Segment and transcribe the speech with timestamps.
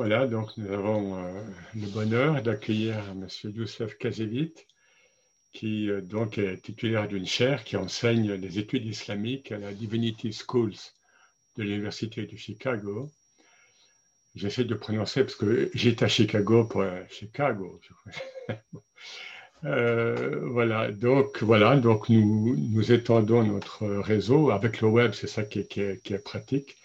[0.00, 1.42] Voilà, donc nous avons euh,
[1.74, 3.28] le bonheur d'accueillir M.
[3.54, 4.54] Youssef Kazevit,
[5.52, 10.32] qui euh, donc est titulaire d'une chaire qui enseigne les études islamiques à la Divinity
[10.32, 10.78] Schools
[11.58, 13.10] de l'Université de Chicago.
[14.34, 17.78] J'essaie de prononcer parce que j'étais à Chicago pour Chicago.
[19.66, 25.42] Euh, voilà, donc voilà, donc nous, nous étendons notre réseau avec le web, c'est ça
[25.42, 26.78] qui est pratique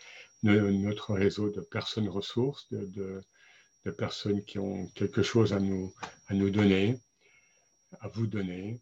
[0.45, 3.21] notre réseau de personnes ressources, de,
[3.97, 5.93] personnes qui ont quelque chose à nous,
[6.29, 6.99] donner,
[7.99, 8.79] à vous donner.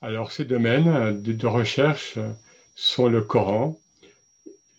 [0.00, 2.18] Alors, ces domaines de, recherche
[2.74, 3.78] sont le Coran,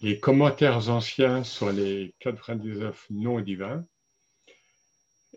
[0.02, 3.86] les commentaires anciens sur les 99 noms divins,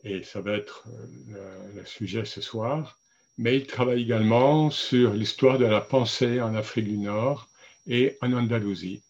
[0.03, 0.85] et ça va être
[1.29, 2.99] le, le sujet ce soir,
[3.39, 7.49] mais il travaille également sur l'histoire de la pensée en Afrique du Nord
[7.87, 9.03] et en Andalousie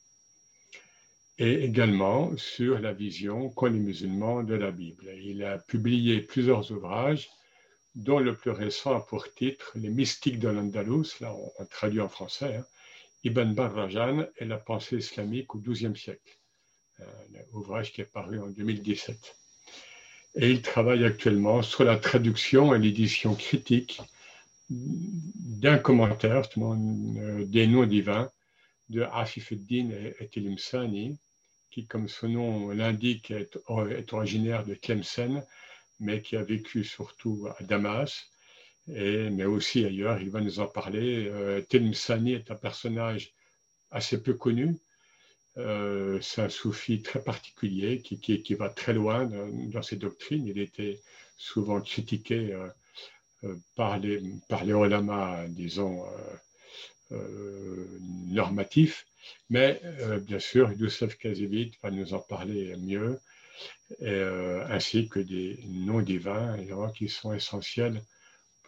[1.38, 5.10] et également sur la vision qu'ont les musulmans de la Bible.
[5.22, 7.28] Il a publié plusieurs ouvrages,
[7.94, 12.08] dont le plus récent a pour titre Les mystiques de l'Andalous, là on, traduit en
[12.08, 12.64] français, hein,
[13.24, 16.38] Ibn Barrajan et la pensée islamique au XIIe siècle,
[17.00, 19.36] un euh, ouvrage qui est paru en 2017.
[20.36, 24.00] Et il travaille actuellement sur la traduction et l'édition critique
[24.70, 28.30] d'un commentaire euh, des noms divins
[28.88, 31.18] de Afif el-Din et Tilimsani,
[31.76, 35.44] qui, comme son nom l'indique, est, originaire de Tlemcen,
[36.00, 38.30] mais qui a vécu surtout à Damas,
[38.86, 40.18] mais aussi ailleurs.
[40.22, 41.28] Il va nous en parler.
[41.28, 43.34] Euh, Tlemceni est un personnage
[43.90, 44.78] assez peu connu.
[45.58, 50.46] Euh, c'est un soufi très particulier qui, va très loin dans, ses doctrines.
[50.46, 50.98] Il était
[51.36, 52.68] souvent critiqué euh,
[53.44, 56.06] euh, par, les, par les ulama, disons,
[58.30, 59.06] normatifs.
[59.50, 63.20] Mais euh, bien sûr, Youssef Kazivit va nous en parler mieux,
[64.02, 66.56] euh, ainsi que des noms divins
[66.96, 68.02] qui sont essentiels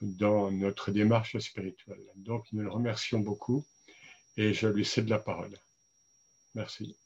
[0.00, 2.04] dans notre démarche spirituelle.
[2.16, 3.64] Donc nous le remercions beaucoup
[4.36, 5.56] et je lui cède la parole.
[6.54, 6.96] Merci.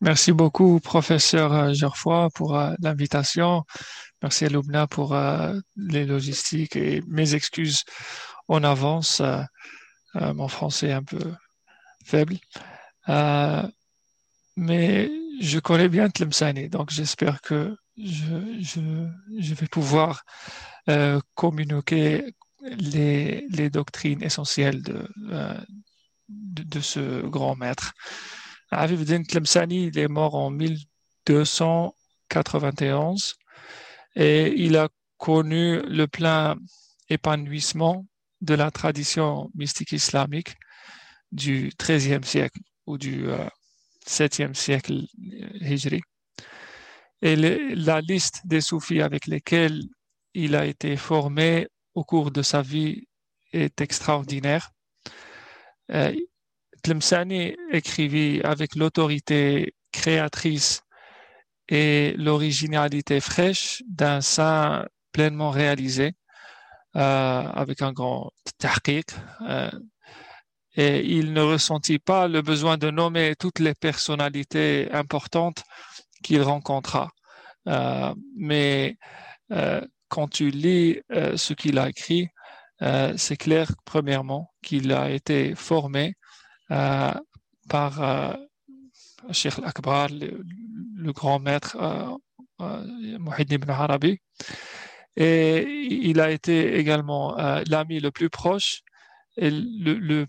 [0.00, 3.64] Merci beaucoup, professeur Geoffroy, pour euh, l'invitation.
[4.22, 7.84] Merci à Lubna pour euh, les logistiques et mes excuses
[8.48, 9.20] en avance.
[9.20, 9.44] Euh,
[10.34, 11.32] mon français est un peu
[12.04, 12.38] faible.
[14.56, 20.24] mais je connais bien Tlemceni, donc j'espère que je, vais pouvoir
[21.34, 25.08] communiquer les, doctrines essentielles de,
[26.28, 27.92] de, ce grand maître.
[28.70, 33.37] Aviv Din Tlemceni, il est mort en 1291
[34.18, 36.56] et il a connu le plein
[37.08, 38.04] épanouissement
[38.40, 40.56] de la tradition mystique islamique
[41.30, 43.26] du XIIIe siècle ou du
[44.06, 45.06] VIIe siècle
[45.60, 46.00] hijri.
[47.22, 49.82] Et la liste des soufis avec lesquels
[50.34, 53.06] il a été formé au cours de sa vie
[53.52, 54.70] est extraordinaire.
[55.92, 56.14] Euh,
[57.72, 60.80] écrivit avec l'autorité créatrice
[61.68, 66.14] et l'originalité fraîche d'un saint pleinement réalisé,
[66.96, 69.10] euh, avec un grand tahqiq.
[69.42, 69.70] Euh,
[70.76, 75.64] et il ne ressentit pas le besoin de nommer toutes les personnalités importantes
[76.22, 77.10] qu'il rencontra.
[77.66, 78.96] Euh, mais
[79.52, 82.28] euh, quand tu lis euh, ce qu'il a écrit,
[82.82, 86.14] euh, c'est clair, premièrement, qu'il a été formé
[87.68, 88.36] par
[89.32, 91.76] Sheikh Akbar, le, grand maître
[92.60, 94.18] euh, ibn Arabi.
[95.16, 98.82] Et il a été également l'ami le plus proche
[99.36, 100.24] et le,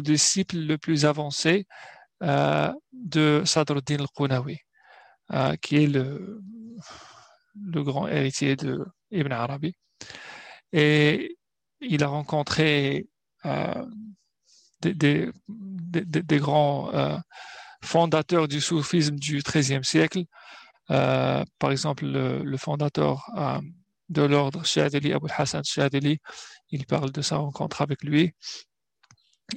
[0.00, 1.66] disciple le plus avancé
[2.20, 4.58] de Sadruddin al-Qunawi,
[5.62, 6.42] qui est le,
[7.54, 9.74] le grand héritier de Ibn Arabi.
[10.72, 11.36] Et
[11.80, 13.06] il a rencontré
[14.90, 17.16] des, grands euh,
[17.82, 20.24] fondateurs du soufisme du XIIIe siècle.
[20.90, 23.60] Euh, par exemple, le, fondateur euh,
[24.08, 26.18] de l'ordre Shadili, Abu Hassan Shadili,
[26.70, 28.32] il parle de sa rencontre avec lui.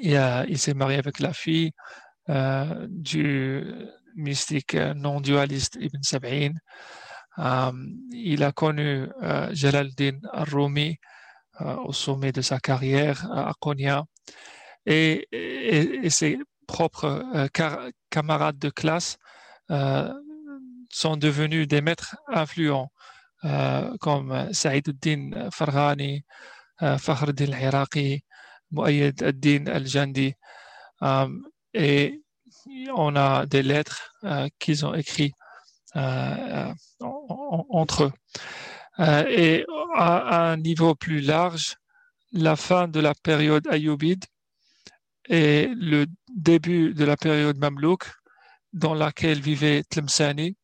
[0.01, 0.15] Et,
[0.47, 1.71] il s'est marié avec la fille
[2.89, 3.63] du
[4.15, 6.51] mystique non-dualiste Ibn Sab'in.
[8.11, 9.07] il a connu
[9.51, 10.97] Jalal-Din al-Rumi
[11.61, 14.03] au sommet de sa carrière à Konya
[14.85, 17.47] et, ses propres euh,
[18.09, 19.17] camarades de classe
[19.71, 20.11] euh,
[20.89, 22.91] sont devenus des maîtres influents
[23.43, 26.23] euh, comme Saïd al-Din Farghani,
[26.79, 28.23] Fakhr al-Din al-Iraqi,
[28.71, 30.33] Muayyad al-Din al-Jandi.
[31.73, 32.21] et
[32.95, 34.15] on a des lettres
[34.59, 35.35] qu'ils ont écrites
[36.99, 38.13] entre eux.
[39.29, 39.65] et
[39.95, 41.75] à, un niveau plus large,
[42.31, 44.25] la fin de la période ayoubide
[45.27, 46.05] et le
[46.35, 48.05] début de la période mamelouk
[48.73, 50.57] dans laquelle vivait Tlemceni.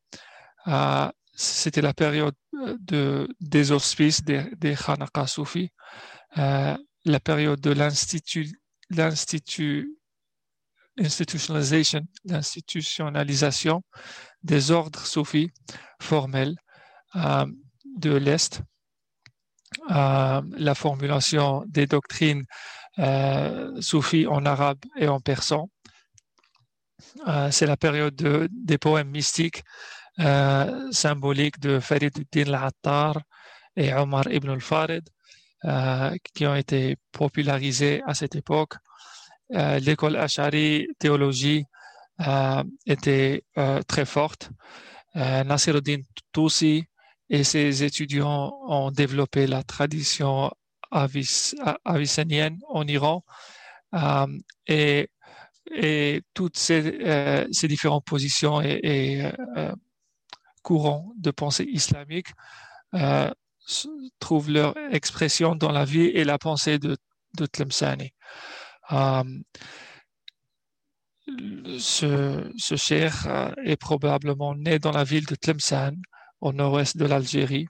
[1.34, 5.70] C'était la période de, des auspices des, des Khanaka soufis,
[6.38, 8.50] euh, la période de l'institut,
[8.90, 9.96] l'institut,
[10.96, 13.82] l'institutionnalisation
[14.42, 15.50] des ordres soufis
[16.00, 16.56] formels
[17.16, 17.46] euh,
[17.96, 18.62] de l'Est,
[19.90, 22.44] euh, la formulation des doctrines
[22.98, 25.68] euh, soufis en arabe et en persan.
[27.26, 29.62] Euh, c'est la période de, des poèmes mystiques
[30.20, 33.20] euh, symboliques de Farid al-Attar
[33.76, 35.08] et Omar ibn al-Farid
[35.64, 38.74] euh, qui ont été popularisés à cette époque.
[39.50, 41.66] L'école Ash'ari théologie
[42.86, 43.44] était
[43.86, 44.48] très forte.
[45.14, 46.00] Nasiruddin
[46.32, 46.84] Tusi
[47.28, 50.50] et ses étudiants ont développé la tradition
[50.92, 53.24] avicénienne en Iran
[54.66, 55.08] et,
[55.74, 59.32] et toutes ces, ces différentes positions et, et
[60.62, 62.28] courants de pensée islamique
[62.94, 63.30] euh,
[64.18, 66.96] trouvent leur expression dans la vie et la pensée de,
[67.36, 68.12] de Tlemceni.
[68.92, 69.22] Euh,
[71.78, 75.96] ce, ce cher euh, est probablement né dans la ville de Tlemcen,
[76.40, 77.68] au nord-ouest de l'Algérie,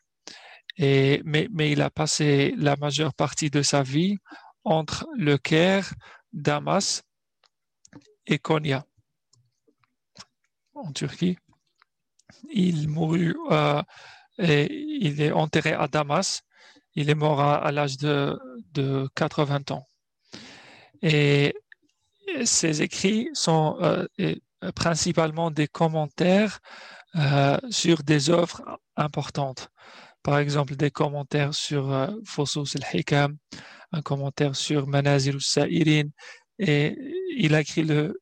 [0.78, 4.18] mais, il a passé la majeure partie de sa vie
[4.64, 5.92] entre le Caire,
[6.32, 7.02] Damas
[8.26, 8.84] et Konya,
[10.74, 11.36] en Turquie.
[12.50, 13.82] Il mourut euh,
[14.38, 16.42] et il est enterré à Damas.
[16.94, 18.38] Il est mort à, l'âge de,
[18.72, 19.86] de 80 ans.
[21.00, 21.54] Et
[22.44, 24.06] ses écrits sont euh,
[24.74, 26.60] principalement des commentaires
[27.16, 29.68] euh, sur des œuvres importantes.
[30.22, 33.36] Par exemple, des commentaires sur euh, Fosus al-Hikam,
[33.92, 36.08] un commentaire sur Manazil al-Sa'irin,
[36.58, 36.96] et
[37.36, 38.14] il a écrit le,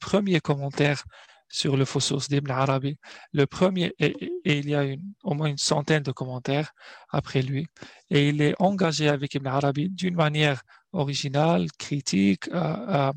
[0.00, 1.04] premier commentaire
[1.48, 2.98] sur le Fosos d'Ibn Arabi.
[3.32, 4.14] Le premier, et,
[4.44, 4.84] il y a
[5.24, 6.72] au moins une centaine de commentaires
[7.08, 7.66] après lui,
[8.10, 10.62] et il est engagé avec Ibn Arabi d'une manière
[10.92, 12.48] originale, critique.
[12.48, 13.12] Euh, euh,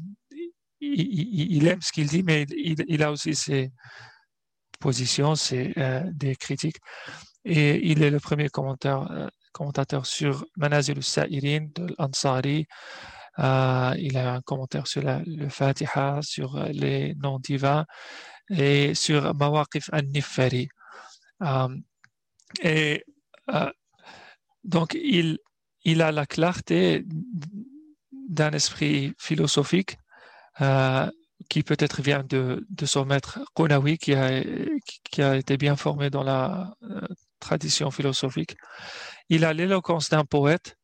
[0.80, 3.72] il, aime ce qu'il dit, mais il, a aussi ses
[4.80, 6.78] positions, ses, euh, critiques.
[7.46, 12.66] Et il est le premier commentateur, commentateur sur Manazil al-Sa'irin de l'Ansari.
[13.40, 17.86] Euh, il a un commentaire sur le Fatiha, sur les noms divins
[18.50, 20.68] et sur Mawaqif al-Nifari.
[21.42, 21.70] Euh,
[22.62, 23.04] et
[23.52, 23.72] euh,
[24.64, 25.40] donc, il,
[25.84, 27.06] il a la clarté
[28.12, 29.98] d'un esprit philosophique
[31.50, 34.42] qui peut-être vient de, de son maître Konawi, qui a,
[35.12, 36.74] qui a été bien formé dans la
[37.48, 38.56] tradition philosophique.
[39.30, 40.78] Il a l'éloquence d'un poète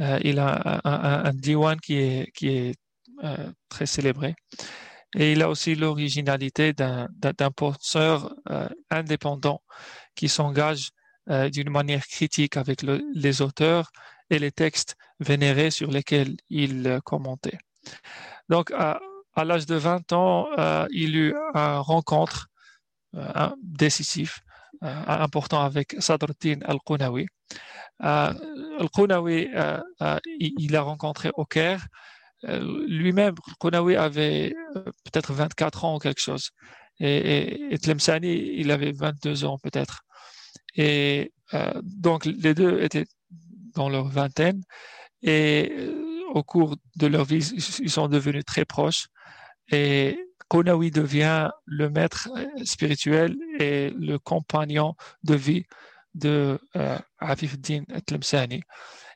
[0.00, 2.74] euh, il a un, diwan qui est, qui est
[3.24, 4.34] euh, très célébré.
[5.16, 9.62] Et il a aussi l'originalité d'un penseur euh, indépendant
[10.14, 10.90] qui s'engage
[11.52, 13.90] d'une manière critique avec les auteurs
[14.30, 17.58] et les textes vénérés sur lesquels il commentait.
[18.48, 18.98] Donc, à,
[19.36, 20.48] l'âge de 20 ans,
[20.90, 22.48] il eut un rencontre
[23.62, 24.40] décisif,
[24.80, 27.26] important avec Sadruddin al-Qunawi,
[28.04, 28.32] euh,
[28.78, 31.86] Al-Qunawi, euh, euh, il a rencontré au Caire.
[32.42, 34.54] Lui-même, Al-Qunawi avait
[35.04, 36.50] peut-être 24 ans ou quelque chose.
[37.00, 40.02] Et, et, il avait 22 ans peut-être.
[40.76, 41.32] Et
[41.82, 43.06] donc, les deux étaient
[43.74, 44.62] dans leur vingtaine.
[45.22, 45.72] Et
[46.32, 47.44] au cours de leur vie,
[47.80, 49.08] ils sont devenus très proches.
[49.72, 52.28] Et Konawi devient le maître
[52.64, 55.64] spirituel et le compagnon de vie
[56.14, 57.84] de euh, Afif Din.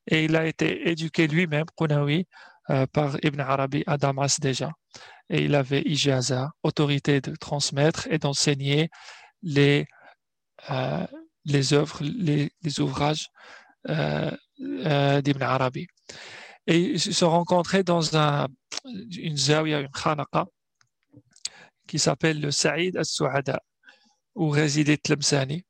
[0.06, 2.26] Et il a été éduqué lui-même, Qunawi,
[2.70, 4.70] euh, par Ibn Arabi à Damas déjà.
[5.30, 8.90] Et il avait ijaza, autorité de transmettre et d'enseigner
[9.42, 9.86] les,
[10.70, 11.06] euh,
[11.44, 13.28] les œuvres, les, ouvrages
[13.88, 15.86] euh, euh, d'Ibn Arabi.
[16.66, 18.46] Et ils se sont rencontrés dans un,
[19.16, 20.46] une zawiya, une khanaqa,
[21.92, 23.60] qui s'appelle le Saïd al-Souhada,
[24.34, 25.62] où résidait Tlemceni.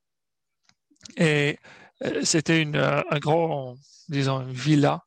[1.17, 1.59] Et
[2.01, 3.75] euh, c'était une, euh, un grand,
[4.07, 5.01] disons, une villa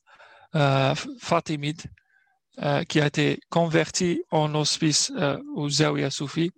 [0.54, 1.80] euh, fatimide
[2.88, 6.50] qui a été convertie en hospice euh, au Zawiya Soufi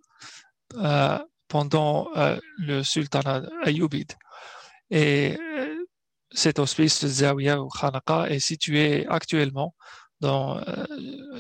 [1.47, 2.09] pendant
[2.59, 4.13] le sultanat ayoubide.
[4.91, 5.39] Et
[6.33, 9.75] cet hospice, Zawiya ou Khanaka, est situé actuellement
[10.21, 10.61] dans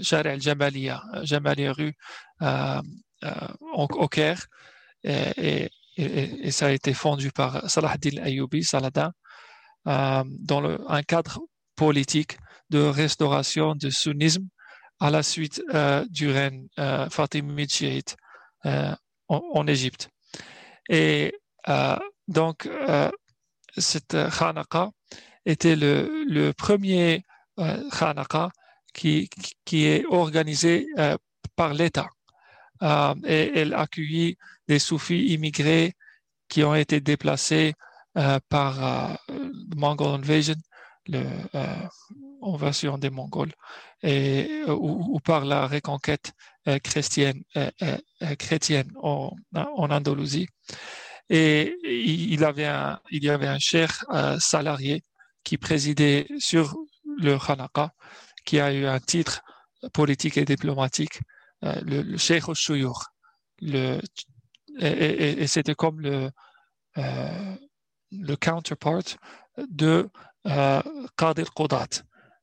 [0.00, 1.94] Jari al-Jabaliya, Jabaliya rue
[3.60, 4.46] au Caire.
[5.04, 5.70] Et,
[6.50, 9.12] ça a été fondu par Salah ad-Din Ayyubi, Saladin,
[9.84, 11.40] dans le, un cadre
[11.74, 12.38] politique
[12.70, 14.46] de restauration du sunnisme
[15.00, 15.62] à la suite
[16.10, 16.68] du règne
[17.10, 18.16] fatimide chiite
[19.28, 20.08] en, Égypte.
[20.88, 21.34] Et
[22.28, 22.68] donc,
[23.76, 24.90] cette Khanaqa
[25.44, 27.24] était le, le premier
[27.56, 28.50] Khanaqa
[28.94, 29.28] qui,
[29.64, 30.86] qui est organisé
[31.56, 32.08] par l'État.
[32.82, 35.94] Et elle accueillit des soufis immigrés
[36.48, 37.74] qui ont été déplacés
[38.48, 39.18] par
[39.76, 40.54] Mongol Invasion,
[41.06, 41.22] le,
[42.42, 43.52] invasion des Mongols,
[44.02, 46.32] et, ou, par la reconquête
[46.82, 47.42] chrétienne,
[49.02, 50.48] en, Andalousie.
[51.30, 52.40] Et il,
[53.10, 55.02] il y avait un cher euh, salarié
[55.44, 56.74] qui présidait sur
[57.18, 57.92] le Hanaka,
[58.44, 59.42] qui a eu un titre
[59.92, 62.44] politique et diplomatique, euh, le, le Sheikh
[63.60, 64.00] Le,
[64.80, 66.30] et, c'était comme le,
[66.98, 67.54] euh,
[68.12, 69.02] le counterpart
[69.68, 70.08] de
[70.46, 70.82] euh,
[71.16, 71.50] Qadir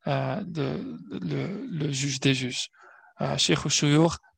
[0.08, 2.70] euh, le, juge des juges.
[3.22, 3.60] Euh, Sheikh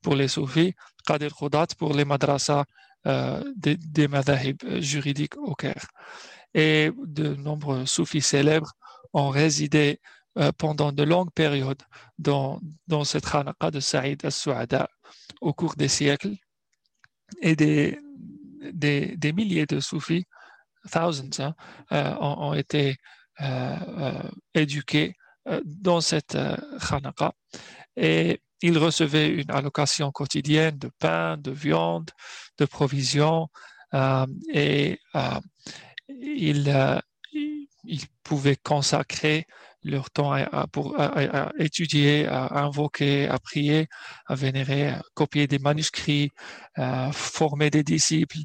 [0.01, 0.73] pour les soufis,
[1.05, 2.65] Qadir Qudat pour les madrasas
[3.07, 4.07] euh, des, des
[4.79, 5.87] juridiques au Caire.
[6.53, 8.71] Et de nombreux soufis célèbres
[9.13, 9.99] ont résidé
[10.37, 11.81] euh, pendant de longues périodes
[12.17, 12.59] dans,
[13.03, 14.89] cette khanaqa de Saïd al-Su'ada
[15.41, 16.35] au cours des siècles.
[17.41, 17.99] Et des,
[18.71, 20.25] des, milliers de soufis,
[20.89, 21.55] thousands, hein,
[21.91, 22.95] euh, ont, été
[24.53, 25.13] éduqués
[25.65, 26.37] dans cette
[26.87, 27.33] khanaqa.
[27.97, 32.09] Et ils recevaient une allocation quotidienne de pain, de viande,
[32.57, 33.49] de provisions
[33.93, 35.39] euh, et euh,
[36.09, 36.99] ils, euh,
[37.31, 39.47] ils, pouvaient consacrer
[39.83, 40.67] leur temps à,
[41.57, 43.87] étudier, à invoquer, à prier,
[44.25, 46.31] à vénérer, à copier des manuscrits,
[46.75, 48.39] à former des disciples.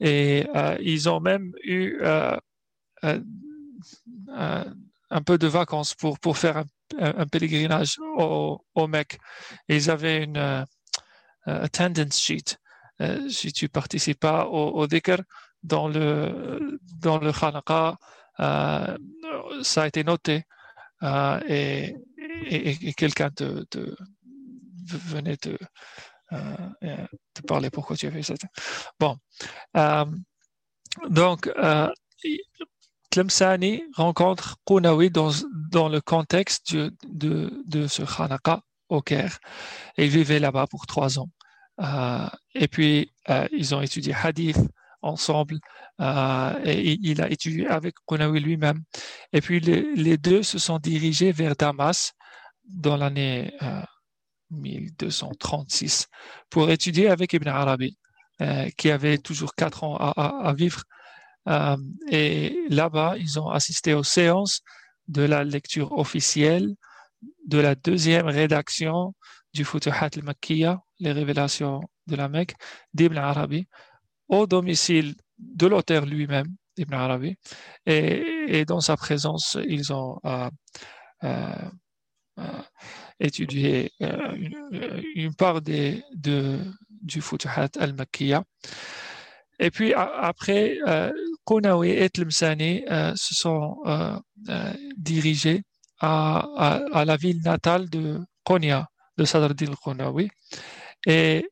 [0.00, 0.46] Et
[0.80, 2.00] ils ont même eu
[3.02, 3.22] un
[5.24, 6.64] peu de vacances pour, faire
[6.98, 9.18] un pèlerinage au, au Mecque.
[9.68, 10.66] ils avaient une
[11.46, 12.56] attendance sheet.
[13.28, 14.86] Si tu participes pas au, au
[15.62, 17.32] dans le, dans le
[19.62, 20.44] ça a été noté
[21.02, 21.96] et,
[22.46, 23.64] et, et quelqu'un te,
[24.86, 25.56] venait te,
[26.30, 28.34] te parler pourquoi tu as fait ça.
[28.98, 29.16] Bon.
[31.08, 31.50] donc,
[33.10, 35.30] Tlemceni rencontre Qounawi dans,
[35.70, 39.38] dans le contexte de, de, ce Khanaka au Caire.
[39.96, 41.28] Et il vivait là-bas pour trois ans.
[41.80, 44.58] Euh, et puis, euh, ils ont étudié Hadith
[45.02, 45.58] ensemble.
[46.00, 48.82] Euh, et il a étudié avec Qounawi lui-même.
[49.32, 52.12] Et puis, les, deux se sont dirigés vers Damas
[52.64, 53.52] dans l'année
[54.50, 56.06] 1236
[56.48, 57.98] pour étudier avec Ibn Arabi,
[58.76, 60.84] qui avait toujours quatre ans à, vivre
[61.48, 61.76] euh,
[62.10, 64.60] et là-bas, ils ont assisté aux séances
[65.08, 66.74] de la lecture officielle
[67.46, 69.14] de la deuxième rédaction
[69.52, 72.54] du Futuhat al-Makkiya, les révélations de la Mecque,
[72.94, 73.66] d'Ibn Arabi,
[74.30, 77.36] au domicile de l'auteur lui-même, Ibn Arabi.
[77.84, 80.50] Et, dans sa présence, ils ont euh,
[81.24, 81.68] euh,
[82.38, 82.62] euh
[83.22, 83.92] étudié
[85.14, 86.58] une, part des, de,
[86.88, 88.42] du Futuhat al-Makkiya.
[89.58, 90.78] Et puis après,
[91.44, 93.76] Kounaoui et Tlemceni euh, se sont
[94.96, 95.62] dirigés
[96.00, 100.30] à, la ville natale de Konya, de Sadruddin Kounaoui.
[101.06, 101.46] Et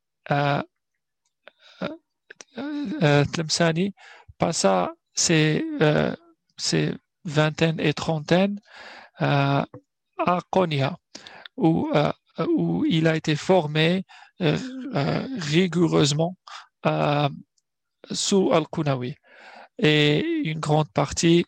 [3.02, 3.94] euh, Tlemceni
[4.38, 5.64] passa ses,
[6.56, 8.60] ses vingtaines et trentaines
[9.18, 9.66] à
[10.50, 10.96] Konya,
[11.56, 11.90] où,
[12.56, 14.04] où il a été formé
[14.40, 16.36] rigoureusement
[18.12, 19.16] sous Al-Kunawi.
[19.78, 21.44] Et une grande partie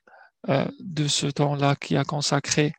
[0.48, 2.72] euh, de ce temps-là qui a consacré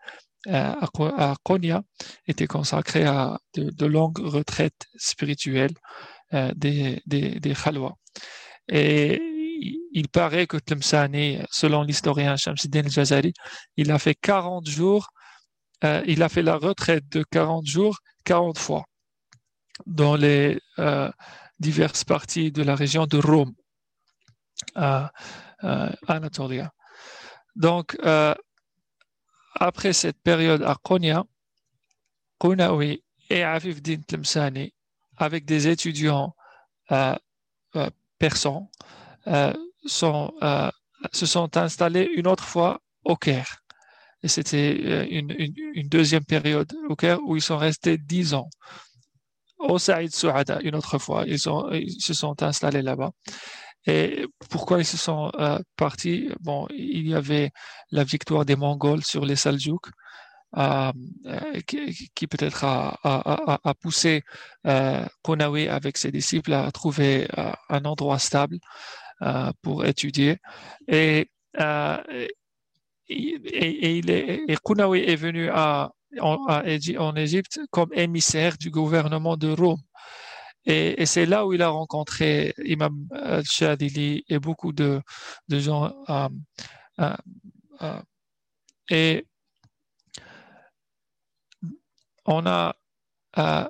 [0.48, 1.84] euh, à, Konya
[2.28, 5.76] était consacré à de, longues retraites spirituelles
[6.34, 7.54] euh, des, des, des.
[8.72, 9.22] Et
[9.92, 13.34] il paraît que Tlemceni, selon l'historien Shamsuddin al-Jazari,
[13.76, 15.10] il a fait 40 jours,
[15.84, 18.86] euh, il a fait la retraite de 40 jours 40 fois
[19.86, 21.12] dans les euh,
[21.60, 23.54] diverses parties de la région de Rome
[24.76, 25.12] à,
[26.08, 26.72] Anatolia.
[27.56, 28.34] Donc, euh,
[29.56, 31.24] après cette période à Konya,
[32.40, 34.74] Kounaoui et Afif Din Tlemcani,
[35.18, 36.34] avec des étudiants
[38.24, 38.70] euh,
[39.28, 39.54] euh,
[39.86, 40.32] sont,
[41.12, 43.58] se sont installés une autre fois au Caire.
[44.24, 45.34] Et c'était une,
[45.74, 48.50] une, deuxième période au Caire où ils sont restés dix ans.
[49.58, 51.40] Au Saïd Souada, une autre fois, ils,
[51.74, 53.12] ils se sont installés là-bas.
[53.88, 55.32] Et pourquoi ils se sont
[55.76, 56.30] partis?
[56.42, 57.50] Bon, il y avait
[57.90, 59.90] la victoire des Mongols sur les Seljouks
[60.58, 60.92] euh,
[61.66, 64.24] qui, peut-être a, poussé
[64.68, 65.06] euh,
[65.70, 68.60] avec ses disciples à trouver euh, un endroit stable
[69.22, 70.38] euh, pour étudier.
[70.88, 72.28] Et, et,
[73.08, 74.58] il est, et
[75.12, 76.38] est venu à, en,
[76.98, 79.82] en Égypte comme émissaire du gouvernement de Rome.
[80.66, 83.08] Et, c'est là où il a rencontré Imam
[83.46, 85.02] Shadili et beaucoup de
[85.50, 85.94] gens.
[88.90, 89.26] et
[92.26, 92.76] on a
[93.38, 93.68] euh,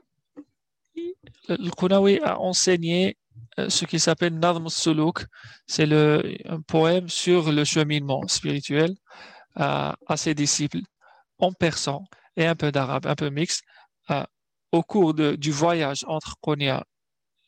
[1.48, 3.18] le Kounawi a enseigné
[3.60, 5.26] euh, ce qui s'appelle Nadm Suluk,
[5.68, 8.96] c'est un poème sur le cheminement spirituel
[9.60, 10.82] euh, à ses disciples
[11.40, 12.04] en persan
[12.38, 13.64] et un peu d'arabe, un peu mixte,
[14.72, 16.84] au cours de, du voyage entre Konya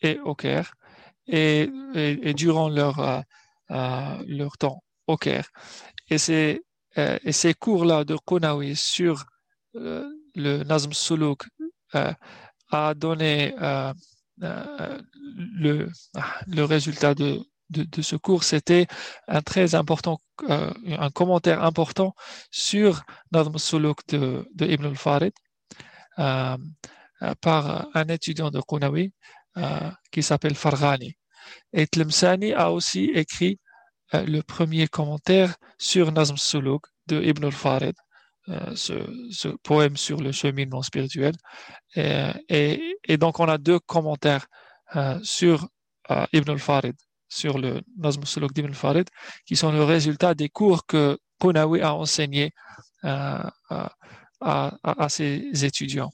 [0.02, 0.74] et au Caire
[1.28, 3.24] et, et, durant leur,
[3.70, 5.50] leur temps au Caire.
[6.10, 6.62] Et, ces,
[6.96, 9.26] et ces cours-là de Kounawi sur
[10.36, 11.44] le Nazm Suluk
[11.96, 12.14] euh,
[12.72, 13.94] a donné euh,
[14.44, 15.90] euh, le,
[16.48, 18.88] le résultat de, de, de ce cours, c'était
[19.28, 22.16] un très important, un commentaire important
[22.52, 25.34] sur Nazm Suluk de, de Ibn al-Farid
[27.42, 29.14] par un étudiant de Qunawi
[30.12, 31.16] qui s'appelle Farghani.
[31.74, 33.60] Et Tlemsani a aussi écrit
[34.12, 37.96] le premier commentaire sur Nazm Suluk de Ibn al-Farid
[38.50, 41.34] euh, ce, poème sur le cheminement spirituel.
[41.96, 44.48] Et, donc, on a deux commentaires
[44.98, 45.70] euh, sur
[46.12, 46.96] euh, Ibn al-Farid,
[47.30, 49.08] sur le Nazm Suluk d'Ibn al-Farid,
[49.46, 52.52] qui sont le résultat des cours que Kounawi a enseigné
[53.02, 56.12] à, à, à, ses étudiants.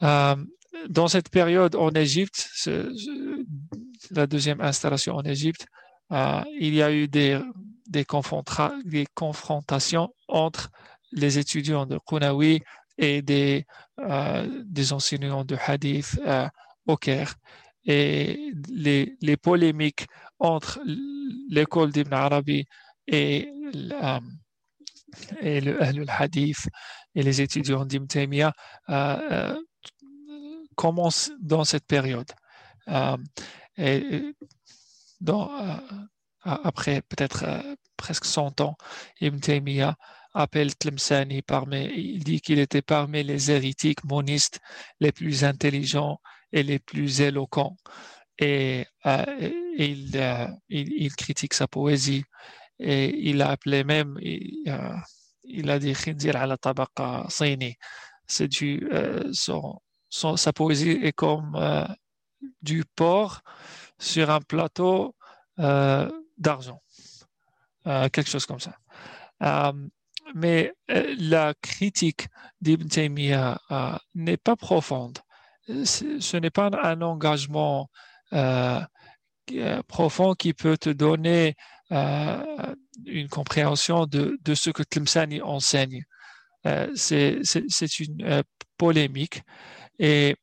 [0.00, 2.48] dans cette période en Égypte,
[4.10, 5.66] la deuxième installation en Égypte,
[6.10, 7.40] il y a eu des,
[7.88, 8.04] des,
[8.84, 10.70] des confrontations entre
[11.14, 12.60] les étudiants de Qunawi
[12.98, 13.66] et des,
[14.00, 16.48] euh, des enseignants de hadith euh,
[16.86, 17.34] au Caire.
[17.86, 20.06] Et les, les polémiques
[20.38, 20.80] entre
[21.48, 22.64] l'école d'Ibn Arabi
[23.06, 24.20] et, euh,
[25.40, 26.68] et le, le, hadith
[27.14, 28.52] et les étudiants d'Ibn Taymiyyah
[30.74, 32.30] commencent dans cette période.
[33.76, 34.34] et
[35.20, 35.50] dans,
[36.42, 37.44] après peut-être
[37.96, 38.76] presque 100 ans,
[39.20, 39.96] Ibn Taymiyyah
[40.34, 44.60] appelle Tlemceni parmi, il dit qu'il était parmi les hérétiques monistes
[45.00, 46.20] les plus intelligents
[46.52, 47.76] et les plus éloquents.
[48.38, 49.24] Et, euh,
[49.78, 52.24] il, euh, il, il, critique sa poésie
[52.80, 55.94] et il a appelé même, il, euh, a dit
[58.26, 58.88] C'est du,
[59.32, 59.80] son,
[60.36, 61.56] sa poésie est comme
[62.62, 63.42] du porc
[63.98, 65.14] sur un plateau
[65.56, 66.80] d'argent,
[67.84, 68.76] quelque chose comme ça
[70.34, 72.28] mais euh, la critique
[72.60, 75.18] d'Ibn Taymiyyah euh, n'est pas profonde.
[75.66, 77.90] Ce n'est pas un engagement
[78.32, 78.80] euh,
[79.88, 81.56] profond qui peut te donner
[81.90, 86.02] une compréhension de, ce que Tlemceni enseigne.
[86.94, 88.42] c'est une
[88.76, 89.42] polémique
[89.98, 90.36] et,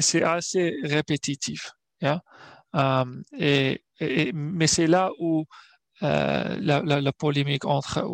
[0.00, 1.70] c'est assez répétitif.
[3.38, 3.80] Et,
[4.34, 5.46] mais c'est là où
[6.02, 8.06] euh, la, polémique entre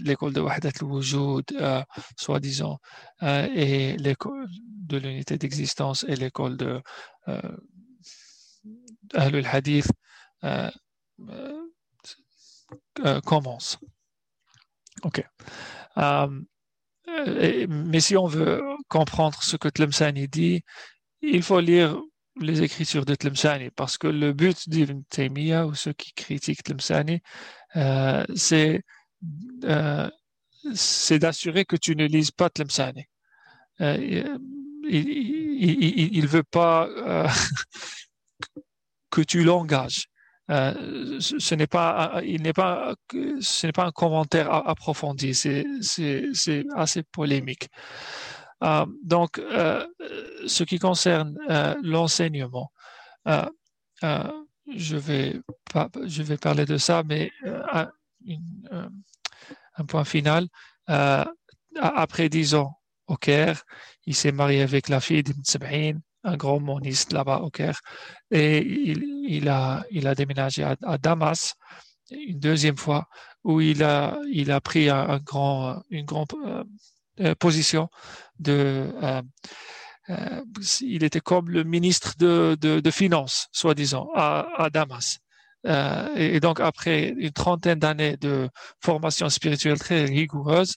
[0.00, 1.82] l'école de Wahdat al-Wujud, euh,
[2.16, 2.78] soi-disant,
[3.22, 4.48] euh, et l'école
[4.88, 6.82] de l'unité d'existence et l'école de
[7.28, 7.56] euh,
[9.14, 9.90] Ahlul Hadith
[10.44, 10.70] euh,
[13.04, 13.78] euh, commence.
[15.02, 15.24] OK.
[17.40, 20.62] Et, mais si on veut comprendre ce que Tlemceni dit,
[21.22, 22.00] il faut lire
[22.40, 27.20] les écritures de Tlemceni, parce que le but d'Ibn Taymiyyah ou ceux qui critiquent Tlemceni,
[27.76, 28.82] euh, c'est
[29.64, 30.08] euh,
[30.74, 33.04] c'est d'assurer que tu ne lises pas Tlemceni.
[33.80, 34.38] Euh,
[34.88, 36.88] il, ne veut pas
[39.10, 40.06] que tu l'engages.
[40.48, 42.22] Ce n'est pas,
[42.54, 42.94] pas,
[43.40, 45.34] ce n'est pas un commentaire approfondi.
[45.34, 47.68] C'est assez polémique.
[48.62, 49.86] Euh, donc, euh,
[50.46, 52.72] ce qui concerne euh, l'enseignement,
[53.26, 55.40] je vais
[55.72, 57.30] pas, je vais parler de ça, mais
[57.72, 57.90] un,
[59.86, 60.48] point final.
[60.86, 63.62] après dix ans au Caire,
[64.06, 67.80] il s'est marié avec la fille d'Ibn un grand moniste là-bas au Caire,
[68.30, 71.54] et il, a, il a déménagé à, à Damas
[72.10, 73.08] une deuxième fois
[73.44, 76.32] où il a, il a pris un, grand, une grande
[77.38, 77.88] position
[78.38, 78.90] de,
[80.80, 85.18] il était comme le ministre de, de, Finances, soi-disant, à, Damas.
[86.16, 88.48] et, donc, après une trentaine d'années de
[88.82, 90.74] formation spirituelle très rigoureuse,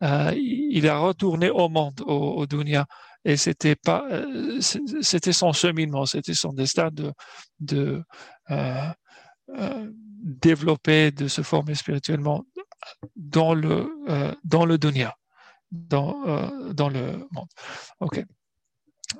[0.00, 2.86] il a retourné au monde, au, au Dunia,
[3.24, 7.12] et c'était pas euh, c'était son cheminement c'était son destin de
[7.60, 8.02] de
[8.50, 8.88] euh,
[9.50, 12.44] euh, développer de se former spirituellement
[13.16, 13.88] dans le
[14.44, 15.14] dans le dunya
[15.72, 17.48] dans dans le monde.
[18.00, 18.24] Ok.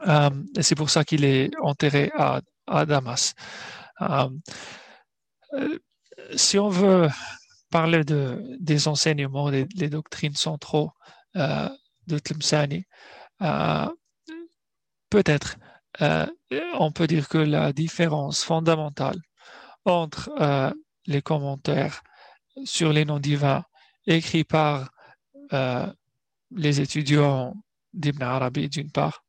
[0.06, 3.34] Et c'est pour ça qu'il est enterré à, à Damas.
[6.36, 7.08] Si on veut
[7.70, 10.92] parler de, des enseignements, des, doctrines centraux
[11.34, 12.84] de Tlemceni,
[13.42, 13.88] euh,
[15.10, 15.56] peut-être
[16.00, 16.26] euh,
[16.78, 19.18] on peut dire que la différence fondamentale
[19.84, 20.70] entre euh,
[21.06, 22.02] les commentaires
[22.64, 23.64] sur les noms divins
[24.06, 24.90] écrits par
[26.54, 27.54] les étudiants
[27.92, 29.24] d'Ibn Arabi d'une part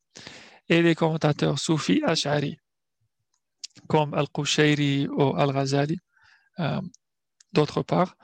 [0.69, 2.57] et les commentateurs soufis ash'ari
[3.88, 5.97] comme Al-Qushayri ou Al-Ghazali
[7.53, 8.15] d'autre part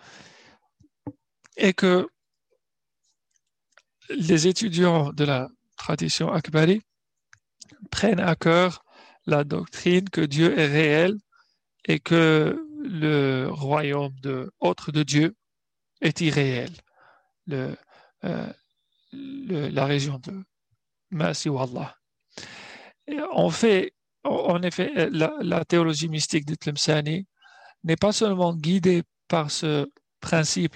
[1.58, 2.08] et que
[4.10, 6.82] les étudiants de la tradition akbari
[7.92, 8.84] prennent à cœur
[9.26, 11.16] la doctrine que Dieu est réel
[11.86, 15.36] et que le royaume de, autre de Dieu
[16.02, 16.72] est irréel.
[17.52, 17.76] Euh,
[19.12, 20.44] la région de
[21.12, 21.96] Masi Allah.
[23.32, 23.94] En fait,
[24.24, 27.26] en effet, la, théologie mystique de Tlemceni
[27.84, 30.76] n'est pas seulement guidée par ce principe,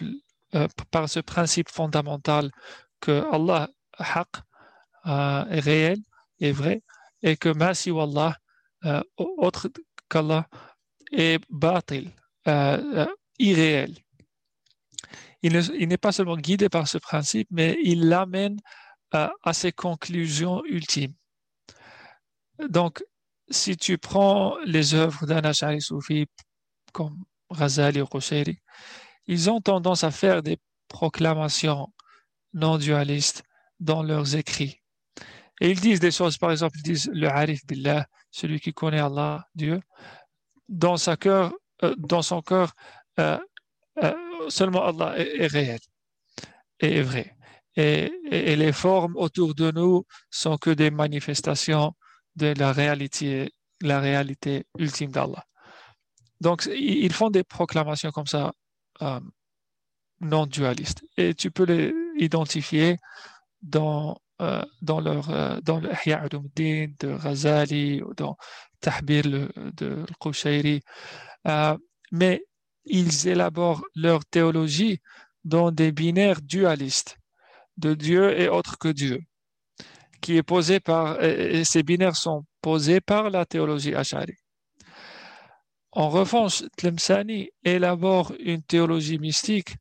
[0.56, 2.50] euh, par ce principe fondamental
[3.02, 4.30] que Allah haq,
[5.06, 6.00] euh, est réel,
[6.40, 6.82] est vrai,
[7.22, 8.38] et que Masi Wallah,
[8.86, 9.70] euh, autre
[10.10, 10.48] qu'Allah,
[11.12, 12.12] est batil,
[12.48, 13.08] euh,
[13.40, 13.96] irréel.
[15.44, 18.58] Il n'est pas seulement guidé par ce principe, mais il l'amène
[19.12, 21.14] à ses conclusions ultimes.
[22.70, 23.04] Donc,
[23.50, 26.26] si tu prends les œuvres d'un Ash'ari Soufi
[26.94, 28.58] comme Razali ou Qushairi,
[29.28, 31.88] ils ont tendance à faire des proclamations
[32.54, 33.44] non dualistes
[33.80, 34.82] dans leurs écrits.
[35.62, 39.00] Et ils disent des choses, par exemple, ils disent le Arif Billah, celui qui connaît
[39.00, 39.82] Allah, Dieu,
[40.68, 41.54] dans, sa cœur,
[41.84, 42.74] euh, dans son cœur,
[43.20, 43.38] euh,
[44.04, 44.14] euh,
[44.50, 45.80] seulement Allah est, réel
[46.80, 47.36] et est vrai.
[47.76, 51.94] Et, et, les formes autour de nous sont que des manifestations
[52.36, 53.52] de la réalité,
[53.82, 55.44] la réalité ultime d'Allah.
[56.40, 58.52] Donc, ils font des proclamations comme ça,
[60.20, 61.04] non dualistes.
[61.18, 62.98] Et tu peux les identifier
[63.62, 68.36] dans euh, dans, leur, euh, dans le de Ghazali ou dans
[68.82, 70.82] Tahbir de Qushairi.
[71.48, 71.78] Euh,
[72.12, 72.44] mais
[72.86, 75.00] ils élaborent leur théologie
[75.44, 77.18] dans des binaires dualistes
[77.78, 79.22] de Dieu et autre que Dieu,
[80.22, 84.36] qui est posé par, et ces binaires sont posés par la théologie Ash'ari.
[85.92, 89.76] En revanche, Tlemceni élabore une théologie mystique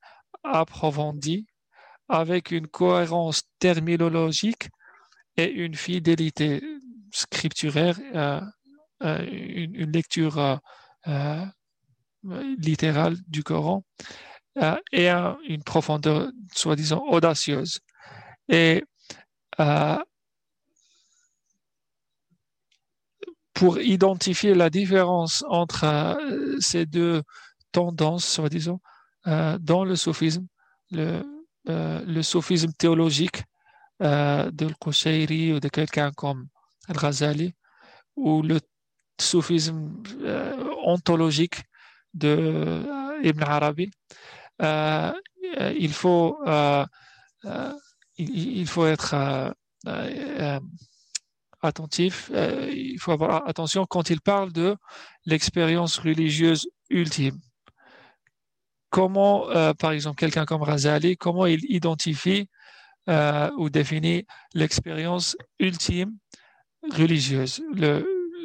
[0.44, 1.46] approfondie
[2.08, 4.68] avec une cohérence terminologique
[5.38, 6.62] et une fidélité
[7.10, 8.40] scripturaire, euh,
[9.02, 10.60] euh, une, lecture
[11.06, 11.46] euh,
[12.24, 13.84] littérale du Coran
[14.92, 17.80] et une profondeur soi-disant audacieuse.
[18.48, 18.84] Et
[23.54, 26.18] pour identifier la différence entre
[26.60, 27.22] ces deux
[27.72, 28.80] tendances, soi-disant,
[29.24, 30.46] dans le soufisme,
[30.90, 31.22] le,
[31.68, 33.44] euh, le sophisme théologique
[34.02, 36.48] euh, de Al-Qushayri ou de quelqu'un comme
[36.88, 37.54] Al-Ghazali
[38.16, 38.58] ou le
[39.20, 41.62] sophisme euh, ontologique
[42.14, 42.82] de
[43.22, 43.90] Ibn Arabi.
[44.60, 46.38] il faut
[48.18, 49.54] il, faut être
[51.62, 52.30] attentif,
[52.70, 54.76] il faut avoir attention quand il parle de
[55.26, 57.38] l'expérience religieuse ultime
[58.92, 62.48] comment, euh, par exemple, quelqu'un comme Razali, comment il identifie
[63.08, 66.16] euh, ou définit l'expérience ultime
[66.92, 67.62] religieuse,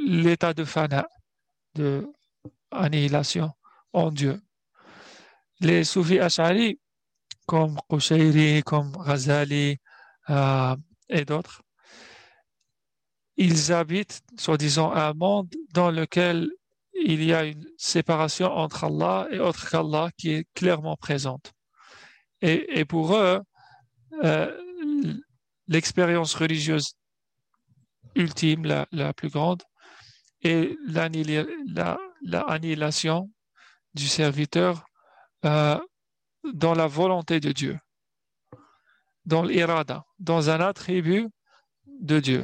[0.07, 1.07] l'état de fana,
[1.75, 2.07] de
[2.71, 3.51] annihilation?
[3.97, 4.39] En Dieu.
[5.59, 6.79] Les soufis ash'ari,
[7.47, 9.77] comme Qushairi, comme Razali
[10.29, 10.75] euh,
[11.09, 11.63] et d'autres,
[13.37, 16.49] ils habitent, soi-disant, un monde dans lequel
[16.93, 21.53] il y a une séparation entre Allah et autre qu'Allah qui est clairement présente.
[22.41, 23.41] Et, pour eux,
[24.23, 25.19] euh,
[25.67, 26.93] l'expérience religieuse
[28.15, 29.63] ultime, la, plus grande,
[30.43, 30.75] est
[32.23, 33.29] l'annihilation
[33.93, 34.85] du serviteur
[35.43, 37.77] dans la volonté de Dieu,
[39.25, 41.27] dans l'irada, dans un attribut
[41.85, 42.43] de Dieu,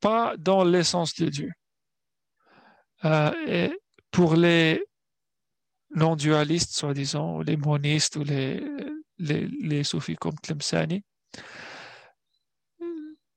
[0.00, 1.52] pas dans l'essence de Dieu.
[3.04, 3.70] et
[4.10, 4.84] pour les
[5.94, 8.62] non-dualistes, soi-disant, ou les monistes ou les,
[9.18, 11.04] les, les soufis comme Tlemceni,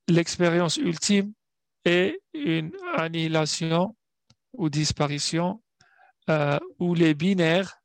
[0.08, 1.32] l'expérience ultime
[1.84, 3.96] est une annihilation
[4.52, 5.62] ou disparition
[6.30, 7.82] euh, où les binaires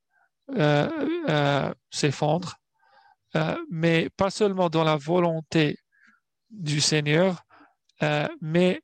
[0.52, 0.88] euh,
[1.30, 2.58] euh, s'effondrent,
[3.72, 5.80] mais pas seulement dans la volonté
[6.52, 7.44] du Seigneur,
[8.40, 8.82] mais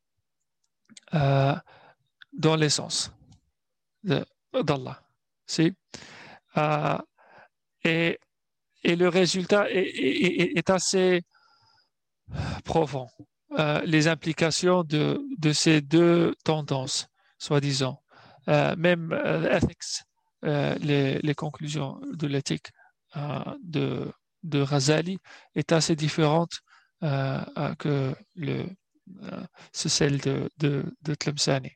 [1.14, 3.14] dans l'essence
[4.04, 5.02] d'Allah.
[7.84, 8.20] et,
[8.84, 11.22] et le résultat est assez
[12.66, 13.08] profond.
[13.86, 18.01] Les implications de, de, ces deux tendances, soi-disant.
[18.48, 20.04] Euh, même euh, ethics,
[20.44, 22.72] les, les, conclusions de l'éthique
[23.16, 25.20] de, de Razali
[25.54, 26.62] est assez différente
[27.02, 28.66] que le,
[29.72, 31.72] celle de, de, Tlemceni.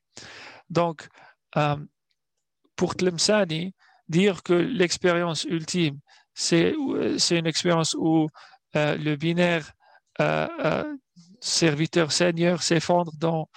[0.71, 1.07] Donc,
[2.75, 3.75] pour Tlemceni,
[4.07, 5.99] dire que l'expérience ultime,
[6.33, 8.27] c'est une expérience où
[8.73, 9.73] le binaire
[11.45, 13.49] serviteur Seigneur s'effondre dans,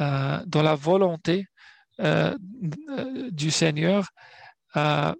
[0.00, 1.59] euh, dans la volonté euh,
[2.00, 4.08] du Seigneur
[4.76, 5.14] euh,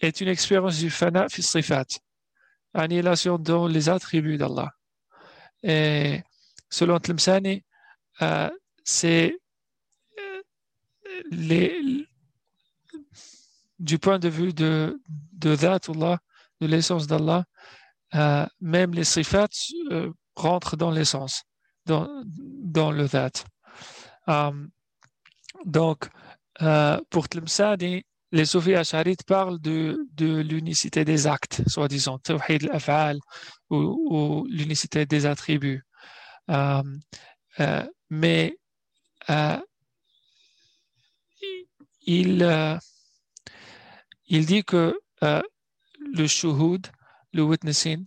[0.00, 1.86] est une expérience du fana sifat,
[2.72, 4.70] annihilation dans les attributs d'Allah.
[5.62, 6.22] Et
[6.70, 7.64] selon Tlemcani,
[8.84, 9.36] c'est
[11.30, 12.06] les,
[13.78, 15.00] du point de vue de,
[15.32, 15.54] de
[16.60, 17.44] de l'essence d'Allah,
[18.60, 19.48] même les sifat
[20.34, 21.44] rentrent dans l'essence
[21.86, 23.44] dans, dans le that.
[24.26, 24.72] Um,
[25.64, 26.08] donc,
[26.62, 32.18] euh, pour Tlemcani, les soufis acharites parlent de, de l'unicité des actes, soi-disant,
[33.70, 35.84] ou, l'unicité des attributs.
[36.48, 37.00] Um,
[37.60, 38.58] euh, mais
[39.30, 39.58] euh,
[42.06, 42.76] il, euh,
[44.26, 45.42] il dit que euh,
[46.12, 46.86] le shuhud,
[47.32, 48.04] le witnessing,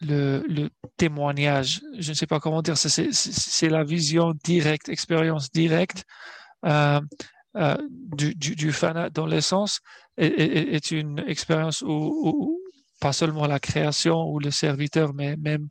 [0.00, 6.04] le, témoignage, je ne sais pas comment dire, c'est la vision directe, expérience directe
[6.64, 7.00] euh,
[7.56, 7.76] euh,
[8.16, 9.80] du, du, du fan dans l'essence
[10.16, 12.60] est, est, une expérience où,
[13.00, 15.68] pas seulement la création ou le serviteur, mais même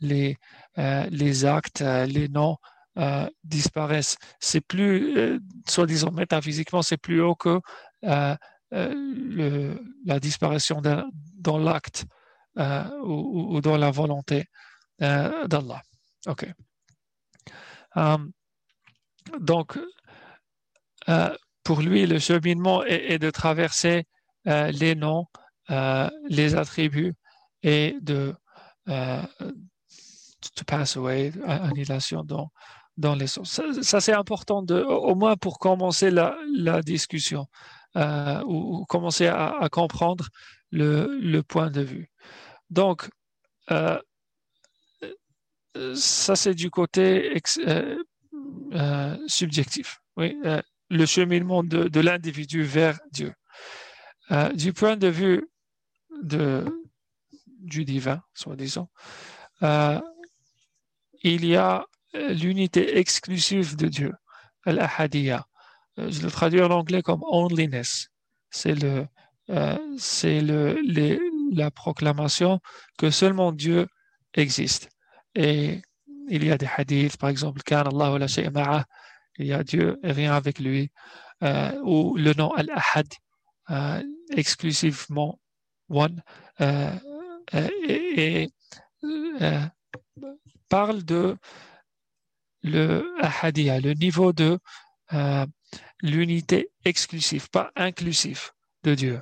[0.00, 0.36] les,
[0.78, 2.56] euh, les actes, les noms
[3.44, 4.16] disparaissent.
[4.40, 7.60] C'est plus, soi-disant métaphysiquement, c'est plus haut que
[8.02, 8.38] la
[10.20, 10.82] disparition
[11.38, 12.04] dans l'acte.
[12.58, 14.46] Euh, ou, dans la volonté
[15.02, 15.82] euh, d'Allah.
[16.26, 16.46] OK.
[17.98, 18.16] Euh,
[19.40, 19.78] donc,
[21.62, 24.06] pour lui, le cheminement est, de traverser
[24.44, 25.26] les noms,
[26.28, 27.14] les attributs
[27.62, 28.34] et de
[28.86, 32.50] to pass away, annihilation dans,
[32.96, 33.60] dans les sens.
[33.82, 37.46] Ça, c'est important, de, au moins pour commencer la, la discussion
[37.94, 40.28] ou, commencer à, à comprendre
[40.70, 42.10] le, le, point de vue.
[42.70, 43.08] Donc,
[45.76, 48.02] euh, ça c'est du côté euh,
[48.72, 50.00] euh, subjectif.
[50.16, 50.36] Oui,
[50.88, 53.34] le cheminement de, l'individu vers Dieu.
[54.54, 55.46] du point de vue
[56.22, 58.88] du divin, soi-disant,
[61.22, 64.14] il y a l'unité exclusive de Dieu,
[64.64, 65.46] l'ahadiyya.
[65.98, 68.08] Je le traduis en anglais comme onlyness.
[68.50, 69.06] C'est le,
[69.98, 71.20] c'est le, les,
[71.52, 72.60] la proclamation
[72.98, 73.86] que seulement Dieu
[74.34, 74.90] existe.
[75.34, 75.82] Et
[76.28, 77.60] il y a des hadiths, par exemple,
[79.38, 80.90] il y a Dieu et rien avec lui,
[81.42, 83.06] euh, ou le nom Al-Ahad,
[83.70, 85.38] euh, exclusivement
[85.88, 86.22] One,
[86.60, 86.90] euh,
[87.52, 88.50] et,
[90.68, 91.36] parle de
[92.62, 94.58] le le niveau de
[96.02, 98.50] l'unité exclusive, pas inclusive
[98.82, 99.20] de Dieu.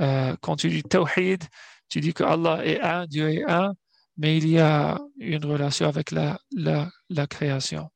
[0.00, 1.44] Euh, quand tu dis tawhid,
[1.88, 3.74] tu dis que Allah est un, Dieu est un,
[4.16, 7.90] mais il y a une relation avec la, la, la création.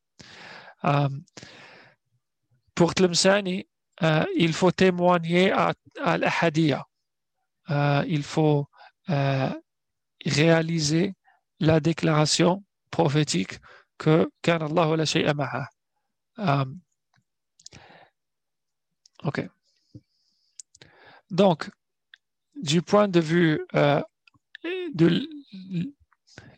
[0.84, 1.08] Euh,
[2.74, 3.66] pour Tlemceni,
[4.02, 6.84] euh, il faut témoigner à, à l'ahadiyya.
[8.06, 8.68] Il faut
[10.26, 11.14] réaliser
[11.60, 13.58] la déclaration prophétique
[13.98, 15.68] que Allah la shay'a ma'a.
[19.24, 19.48] ok.
[21.30, 21.70] Donc,
[22.62, 24.02] du point de vue euh,
[24.94, 25.28] de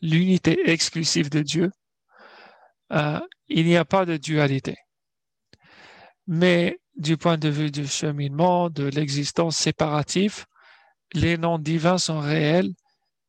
[0.03, 1.71] l'unité exclusive de Dieu,
[2.93, 4.77] euh, il n'y a pas de dualité.
[6.27, 10.45] Mais du point de vue du cheminement, de l'existence séparative,
[11.15, 12.73] les noms divins sont réels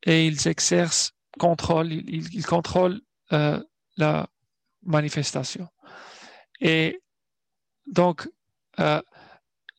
[0.03, 3.01] et ils exercent contrôle, ils, contrôlent
[3.31, 3.61] euh,
[3.97, 4.27] la
[4.83, 5.67] manifestation.
[6.61, 7.01] Et
[7.87, 8.27] donc,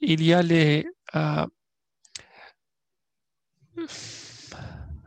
[0.01, 0.87] il y a les,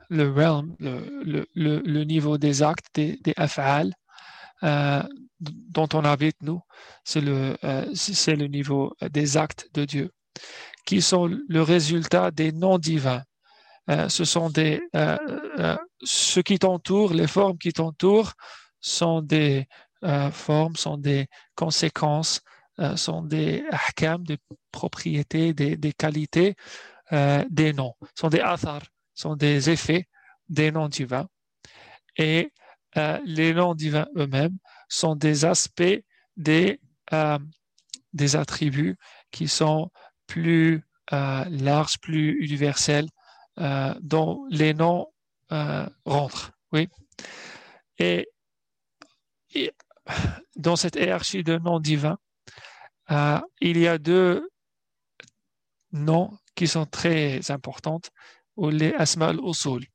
[0.10, 3.94] le realm, le, le, le, niveau des actes, des, des af'al,
[4.62, 6.62] dont on habite, nous,
[7.04, 7.58] c'est le,
[7.94, 10.12] c'est le niveau des actes de Dieu
[10.86, 13.24] qui sont le résultat des noms divins.
[13.90, 15.18] Euh, ce sont des, euh,
[15.60, 18.34] euh, ce qui t'entoure, les formes qui t'entourent
[18.80, 19.68] sont des
[20.34, 22.42] formes, sont des conséquences,
[22.98, 24.38] sont des ahkam, des
[24.70, 26.56] propriétés, des, des qualités
[27.12, 28.82] des noms, sont des athar,
[29.14, 30.08] sont des effets
[30.50, 31.28] des noms divins.
[32.18, 32.52] Et
[32.96, 34.58] les noms divins eux-mêmes
[34.90, 36.04] sont des aspects
[36.38, 36.80] des,
[38.14, 38.98] des attributs
[39.32, 39.92] qui sont
[40.28, 43.10] plus euh, large, plus universel,
[43.60, 45.08] euh, dont les noms
[45.52, 46.54] euh, rentrent.
[46.72, 46.88] Oui.
[48.00, 48.28] Et,
[50.56, 52.18] dans cette hiérarchie de noms divins,
[53.62, 54.50] il y a deux
[55.92, 58.02] noms qui sont très importants,
[58.56, 59.86] ou les asma al-usul,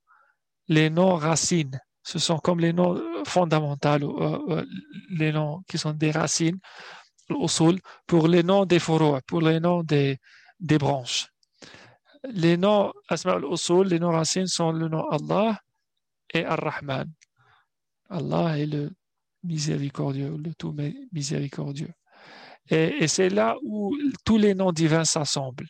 [0.69, 1.79] les noms racines.
[2.03, 4.57] Ce sont comme les noms fondamentaux,
[5.11, 6.59] les noms qui sont des racines
[8.07, 10.19] pour les noms des furu', pour les noms des,
[10.61, 11.29] des branches.
[12.25, 15.61] Les noms Asma al-Usul, les noms racines sont le nom Allah
[16.33, 17.11] et Ar-Rahman.
[18.11, 18.91] Allah est le
[19.45, 20.75] miséricordieux, le tout
[21.13, 21.93] miséricordieux.
[22.71, 25.69] Et c'est là où tous les noms divins s'assemblent.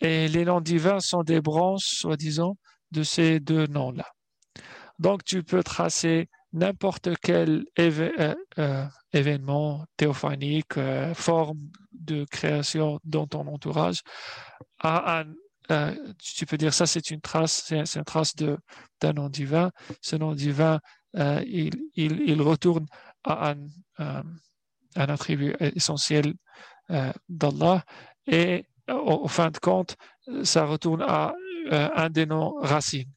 [0.00, 2.56] Et les noms divins sont des branches, soi-disant,
[2.90, 4.06] de ces deux noms-là.
[4.98, 11.58] Donc tu peux tracer n'importe quel euh, euh, événement théophanique, euh, forme
[11.92, 14.02] de création dans ton entourage,
[16.18, 19.70] tu peux dire ça c'est une trace, c'est une trace d'un nom divin.
[20.00, 20.80] Ce nom divin,
[21.14, 22.86] il, retourne
[23.22, 24.24] à un,
[24.96, 26.34] un attribut essentiel
[27.28, 27.84] d'Allah
[28.26, 29.96] et au, fin de compte,
[30.42, 31.34] ça retourne à
[31.70, 33.10] un des noms racines,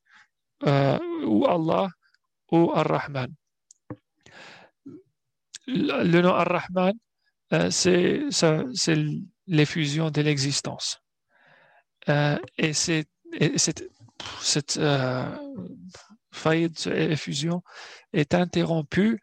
[0.65, 1.89] où Allah
[2.51, 3.33] ou Ar-Rahman.
[5.67, 6.93] Le nom Ar-Rahman,
[7.53, 8.95] euh, c'est
[9.47, 10.99] l'effusion de l'existence.
[12.09, 13.09] Euh, et cette,
[14.41, 15.25] cette euh,
[16.31, 17.63] faillite effusion
[18.11, 19.21] est interrompue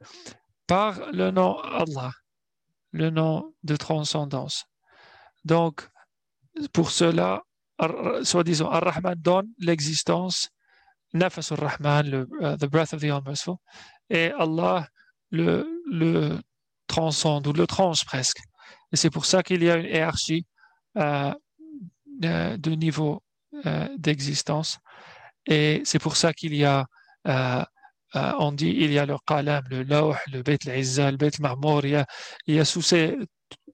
[0.67, 2.13] par le nom Allah,
[2.93, 4.65] le nom de transcendance.
[5.45, 5.89] Donc,
[6.73, 7.43] pour cela,
[8.23, 10.51] soi-disant, Ar-Rahman donne l'existence
[11.13, 13.57] Nafas rahman le, uh, the breath of the All-Merciful,
[14.09, 14.87] et Allah
[15.31, 16.41] le, le
[16.87, 18.39] transcende ou le tranche presque.
[18.93, 20.47] Et c'est pour ça qu'il y a une hiérarchie
[20.97, 21.33] euh,
[22.25, 23.23] euh de niveau
[23.67, 24.79] euh, d'existence.
[25.47, 26.87] Et c'est pour ça qu'il y a,
[27.27, 27.65] euh,
[28.17, 31.33] euh, on dit, il y a le qalam, le lawh, le beit al-izza, le beit
[31.43, 32.07] al il y a,
[32.47, 33.17] il y a sous ces,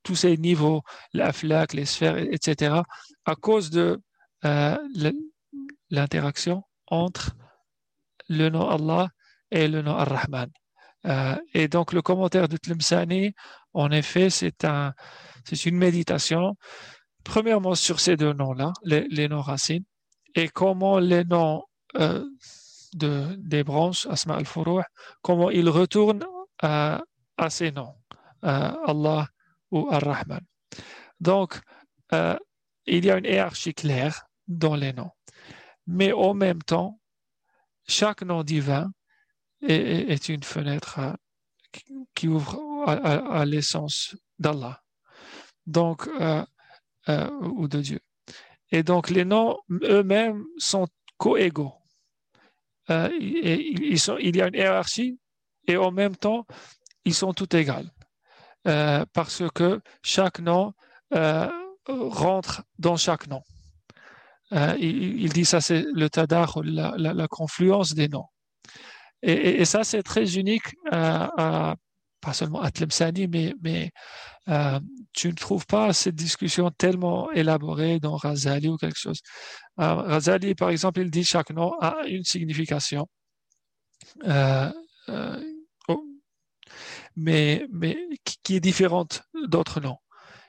[0.06, 2.76] tous ces niveaux, l'aflak, les sphères, etc.,
[3.24, 4.00] à cause de
[5.90, 7.32] l'interaction entre
[8.28, 9.08] le nom Allah
[9.50, 10.50] et le nom Ar-Rahman.
[11.06, 13.32] Euh, et donc le commentaire de Tlemcani,
[13.74, 14.92] en effet, c'est un,
[15.64, 16.56] une méditation,
[17.24, 19.84] premièrement sur ces deux noms-là, les, noms racines,
[20.34, 21.64] et comment les noms
[21.96, 22.24] euh,
[22.94, 24.82] de, des branches, Asma al-Furuh,
[25.22, 26.24] comment ils retournent
[26.62, 27.02] à,
[27.50, 27.94] ces noms,
[28.44, 29.28] euh, Allah
[29.70, 30.40] ou Ar-Rahman.
[31.20, 31.60] Donc,
[32.12, 35.10] il y a une hiérarchie claire dans les noms
[35.86, 37.00] mais en même temps,
[37.86, 38.92] chaque nom divin
[39.62, 41.16] est, une fenêtre
[42.14, 44.82] qui ouvre à, l'essence d'Allah,
[45.66, 46.44] donc euh,
[47.08, 48.00] euh, ou de Dieu.
[48.70, 51.74] Et donc les noms eux-mêmes sont coégaux.
[52.90, 55.18] Euh, il y a une hiérarchie
[55.66, 56.46] et en même temps,
[57.04, 57.72] ils sont tous égaux.
[59.12, 60.72] Parce que chaque nom
[61.88, 63.42] rentre dans chaque nom.
[64.52, 68.26] Euh, il, dit ça, c'est le tadar, la, confluence des noms.
[69.22, 71.76] Et, ça, c'est très unique, pas
[72.32, 73.90] seulement à Tlemceni, mais,
[74.48, 74.78] euh,
[75.12, 79.20] tu ne trouves pas cette discussion tellement élaborée dans Razali ou quelque chose.
[79.80, 83.08] Euh, Razali, par exemple, il dit chaque nom a une signification.
[87.16, 87.96] Mais, mais
[88.44, 89.98] qui est différente d'autres noms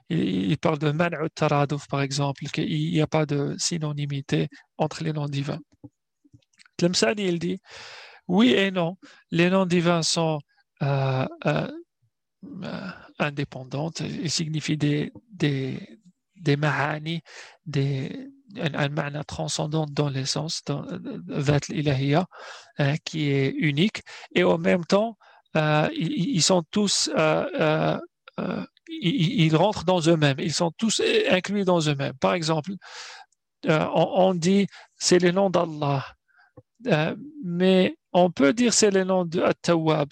[0.10, 4.48] il, parle de man'u taraduf, par exemple, qu'il n'y a pas de synonymité
[4.78, 5.60] entre les noms divins.
[6.78, 7.60] Tlemcani, il dit,
[8.28, 8.98] oui et non,
[9.32, 10.40] les noms divins sont
[10.84, 11.68] euh, euh,
[13.20, 14.02] indépendantes.
[14.02, 16.00] Il signifie des, des,
[16.36, 17.22] des mahani,
[17.66, 20.86] des, un, un transcendant dans l'essence, dans
[21.70, 22.28] l'ilahiyya,
[22.78, 24.02] hein, qui est unique.
[24.36, 25.18] Et en même temps,
[25.58, 28.00] euh, ils, sont tous, euh,
[28.40, 30.40] euh, ils, rentrent dans eux-mêmes.
[30.40, 32.14] Ils sont tous inclus dans eux-mêmes.
[32.20, 32.72] Par exemple,
[33.68, 36.06] on, dit c'est le nom d'Allah,
[37.44, 40.10] mais on peut dire c'est le nom de At-Tawwab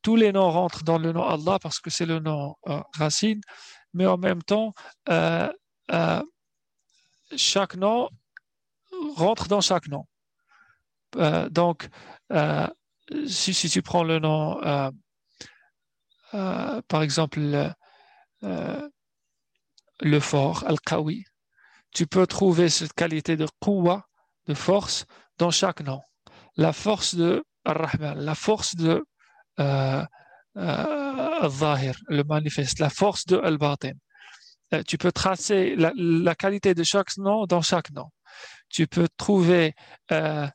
[0.00, 2.56] tous les noms rentrent dans le nom Allah parce que c'est le nom
[2.96, 3.40] racine,
[3.92, 4.72] mais en même temps,
[7.36, 8.08] chaque nom
[9.16, 10.06] rentre dans chaque nom.
[11.50, 11.88] donc,
[13.26, 14.60] si, tu prends le nom,
[16.32, 17.40] par exemple,
[20.00, 21.24] le fort, Al-Qawi,
[21.92, 24.06] tu peux trouver cette qualité de quwa,
[24.46, 25.06] de force,
[25.38, 26.00] dans chaque nom.
[26.56, 29.04] La force de Ar-Rahman, la force de
[29.60, 30.04] euh,
[30.56, 33.92] euh, le manifeste, la force de Al-Batin.
[34.72, 38.10] Euh, tu peux tracer la, qualité de chaque nom dans chaque nom.
[38.68, 39.74] Tu peux trouver
[40.10, 40.50] le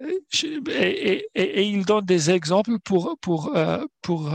[0.00, 3.56] et, il donne des exemples pour, pour,
[4.02, 4.30] pour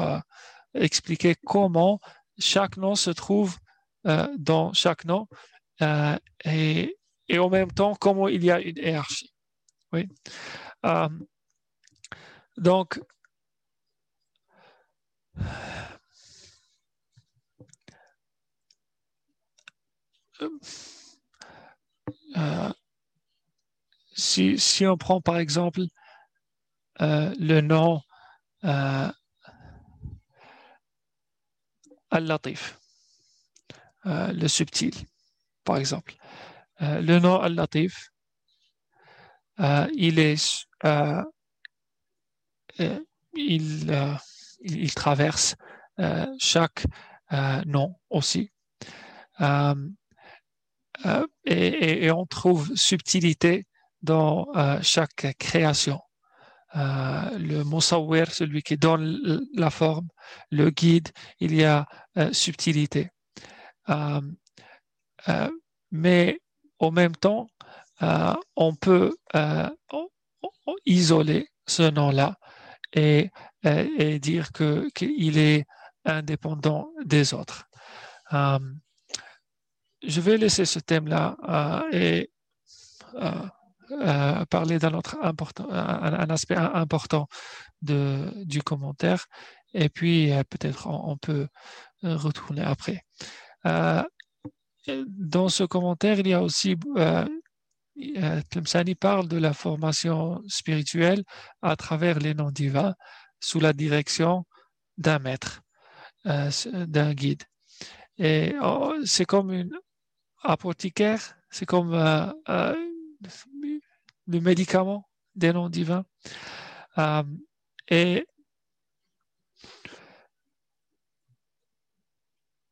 [0.73, 1.99] expliquer comment
[2.39, 3.57] chaque nom se trouve
[4.37, 5.27] dans chaque nom
[6.45, 6.97] et,
[7.27, 9.33] et en même temps comment il y a une hiérarchie.
[9.93, 10.07] Oui.
[12.57, 12.99] Donc,
[22.37, 22.73] euh,
[24.21, 25.81] si, on prend par exemple
[27.01, 28.01] euh, le nom
[28.63, 29.11] euh,
[32.09, 32.77] Al-Latif,
[34.05, 34.93] le subtil,
[35.63, 36.15] par exemple.
[36.79, 38.09] le nom Al-Latif,
[39.59, 40.67] il est
[42.79, 42.99] euh,
[43.33, 45.55] il, euh, traverse
[45.99, 46.85] euh, chaque
[47.65, 48.51] nom aussi.
[51.45, 53.65] Et, on trouve subtilité
[54.01, 54.47] dans
[54.81, 55.99] chaque création.
[56.73, 60.07] le Moussawir, celui qui donne la forme,
[60.49, 61.85] le guide, il y a
[62.31, 63.09] subtilité.
[65.91, 66.39] mais
[66.79, 67.47] en même temps,
[68.55, 69.15] on peut
[70.85, 72.35] isoler ce nom-là
[72.93, 73.29] et,
[74.19, 75.65] dire que qu'il est
[76.05, 77.65] indépendant des autres.
[78.33, 78.59] Euh,
[80.03, 82.31] je vais laisser ce thème-là euh, et
[83.91, 87.27] euh, parler d'un autre important, un, aspect important
[87.81, 89.25] de, du commentaire,
[89.73, 91.47] et puis peut-être on, peut
[92.03, 93.03] retourner après.
[94.85, 96.75] dans ce commentaire, il y a aussi
[98.49, 101.23] Tlemceni parle de la formation spirituelle
[101.61, 102.95] à travers les noms divins
[103.39, 104.45] sous la direction
[104.97, 105.61] d'un maître,
[106.27, 106.49] euh,
[106.87, 107.43] d'un guide.
[108.17, 109.77] Et oh, c'est comme une
[110.43, 112.75] apothicaire, c'est comme euh, euh,
[114.27, 116.05] le médicament des noms divins.
[117.89, 118.25] et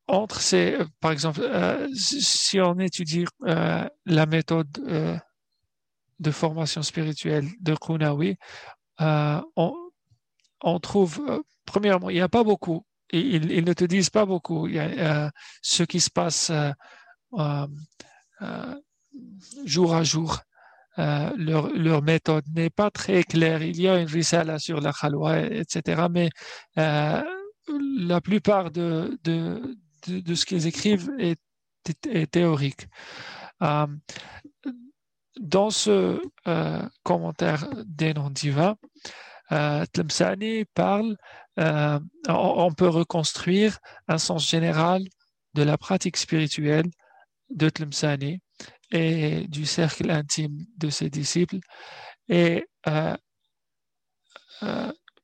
[0.10, 4.72] entre ces, euh, par exemple, euh, si on étudie euh, la méthode
[6.20, 8.36] de formation spirituelle de Kunawi,
[9.00, 14.68] on, trouve, premièrement, il n'y a pas beaucoup, ils, ils, ne te disent pas beaucoup
[14.68, 16.52] ce qui se passe
[19.66, 20.40] jour à jour.
[20.98, 23.62] leur, leur, méthode n'est pas très claire.
[23.62, 26.08] Il y a une risala sur la khalwa, etc.
[26.12, 26.30] Mais
[26.78, 29.18] la plupart de,
[30.06, 31.40] ce qu'ils écrivent est,
[32.32, 32.88] théorique.
[33.64, 33.88] Euh,
[35.40, 38.76] dans ce euh, commentaire des noms divins,
[39.52, 41.16] euh, Tlemceni parle,
[41.60, 45.02] euh, on, peut reconstruire un sens général
[45.56, 46.86] de la pratique spirituelle
[47.50, 48.42] de Tlemceni
[48.92, 51.60] et du cercle intime de ses disciples.
[52.30, 52.66] Et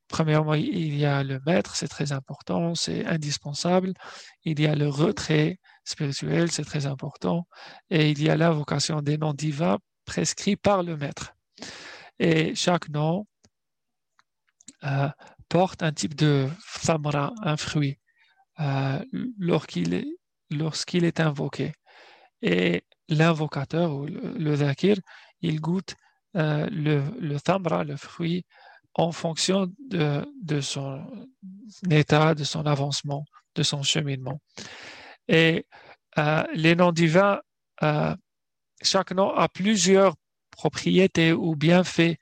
[0.08, 3.94] Premièrement, il y a le maître, c'est très important, c'est indispensable.
[4.44, 7.48] Il y a le retrait spirituel, c'est très important.
[7.90, 11.34] Et il y a l'invocation des noms divins prescrits par le maître.
[12.20, 13.26] Et chaque nom
[14.84, 15.10] euh,
[15.50, 18.00] porte un type de famra, un fruit,
[18.60, 19.04] euh,
[19.40, 20.06] lorsqu'il est,
[20.52, 21.74] est invoqué.
[22.42, 24.98] Et l'invocateur ou le, zakir,
[25.42, 25.96] il goûte
[26.36, 28.46] euh, le, le thamra, le fruit
[28.94, 31.06] en fonction de, son
[31.90, 33.26] état, de son avancement,
[33.56, 34.40] de son cheminement.
[35.28, 35.66] Et
[36.18, 37.42] euh, les noms divins,
[37.84, 38.16] euh,
[38.82, 40.16] chaque nom a plusieurs
[40.52, 42.16] propriétés ou bienfaits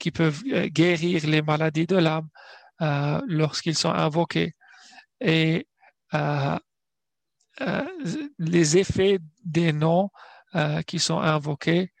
[0.00, 2.28] qui peuvent guérir les maladies de l'âme
[3.28, 4.54] lorsqu'ils sont invoqués.
[8.38, 10.10] Les effets des noms
[10.86, 11.92] qui sont invoqués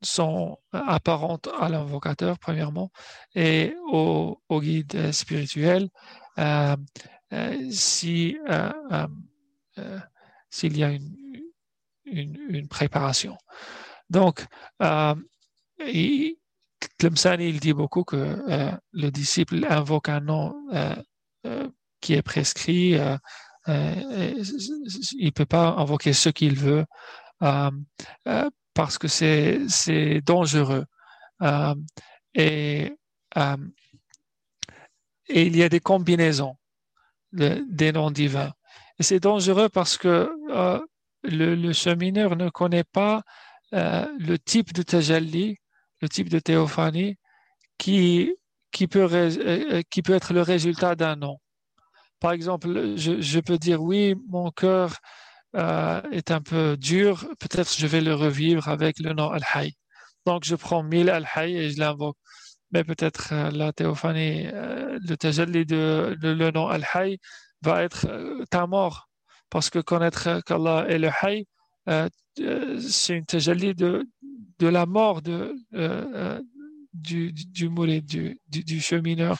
[0.00, 2.90] sont apparentes à l'invocateur, premièrement,
[3.34, 5.88] et au, guide spirituel,
[6.38, 6.76] euh,
[7.32, 9.98] euh, si, euh,
[10.50, 11.16] s'il y a une,
[12.06, 13.36] une, préparation.
[14.08, 14.46] Donc,
[15.80, 16.36] il,
[17.00, 20.54] il dit beaucoup que le disciple invoque un nom
[22.00, 22.98] qui est prescrit.
[23.66, 26.84] il ne peut pas invoquer ce qu'il veut
[28.78, 30.84] parce que c'est dangereux.
[31.42, 31.74] Euh,
[32.34, 32.92] et,
[33.36, 33.56] euh,
[35.28, 36.56] et, il y a des combinaisons
[37.32, 38.52] des noms divins.
[38.98, 40.80] Et c'est dangereux parce que euh,
[41.24, 43.22] le, le, chemineur ne connaît pas
[43.72, 45.56] le type de tajalli,
[46.00, 47.16] le type de théophanie
[47.78, 48.32] qui,
[48.70, 49.08] qui, peut,
[49.90, 51.38] qui peut être le résultat d'un nom.
[52.20, 54.96] Par exemple, je, peux dire oui, mon cœur
[55.56, 59.74] euh, est un peu dur, peut-être je vais le revivre avec le nom Al-Hay.
[60.26, 62.16] Donc je prends mille Al-Hay et je l'invoque.
[62.72, 67.18] Mais peut-être euh, la théophanie, euh, le tajalli de, le nom Al-Hay
[67.62, 68.06] va être
[68.50, 69.08] ta mort.
[69.50, 71.10] Parce que connaître qu'Allah est le
[72.80, 74.06] c'est une tajalli de,
[74.60, 75.54] la mort de,
[76.92, 77.68] du, du
[78.02, 79.38] du, du, chemineur.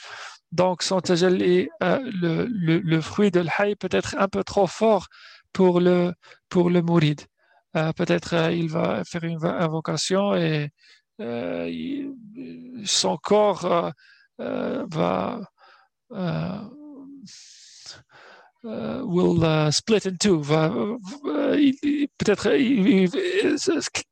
[0.52, 5.08] Donc, son tajalli, le, le, fruit de l'Hay peut être un peu trop fort
[5.52, 6.14] pour le,
[6.48, 7.20] pour le mourid.
[7.76, 10.70] Euh, peut-être euh, il va faire une invocation et
[11.20, 12.12] euh,
[12.84, 13.92] son corps
[14.38, 15.40] va
[18.62, 20.40] will split in two.
[22.18, 22.48] peut-être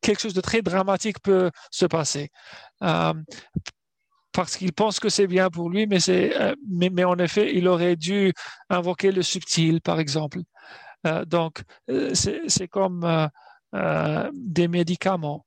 [0.01, 2.31] quelque chose de très dramatique peut se passer
[4.37, 5.97] parce qu'il pense que c'est bien pour lui, mais,
[6.69, 8.35] mais, mais, en effet, il aurait dû
[8.69, 10.41] invoquer le subtil, par exemple.
[11.07, 13.29] Euh, donc, euh, c'est comme
[13.75, 15.47] euh, des médicaments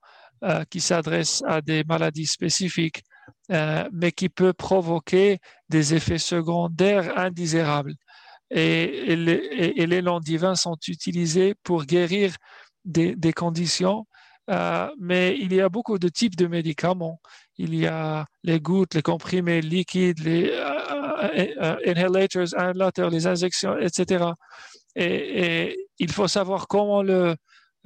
[0.69, 3.03] qui s'adressent à des maladies spécifiques,
[3.49, 7.93] mais qui peuvent provoquer des effets secondaires indésirables.
[8.49, 12.37] Et, les, noms divins sont utilisés pour guérir
[12.85, 14.07] des, conditions,
[14.99, 17.19] mais il y a beaucoup de types de médicaments.
[17.57, 20.51] Il y a les gouttes, les comprimés liquides, les
[21.85, 24.31] inhalators, inhalateurs, les injections, etc
[24.95, 27.35] et, il faut savoir comment le,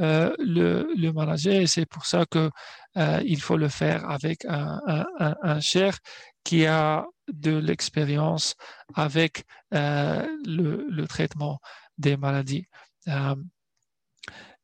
[0.01, 2.49] euh, le, manager et c'est pour ça que
[2.97, 5.97] euh, il faut le faire avec un, un, cher
[6.43, 8.55] qui a de l'expérience
[8.95, 11.59] avec euh, le, le, traitement
[11.97, 12.65] des maladies.
[13.07, 13.35] Euh,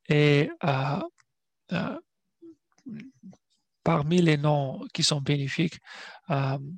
[0.09, 0.99] et euh,
[3.83, 5.79] parmi les noms qui sont bénéfiques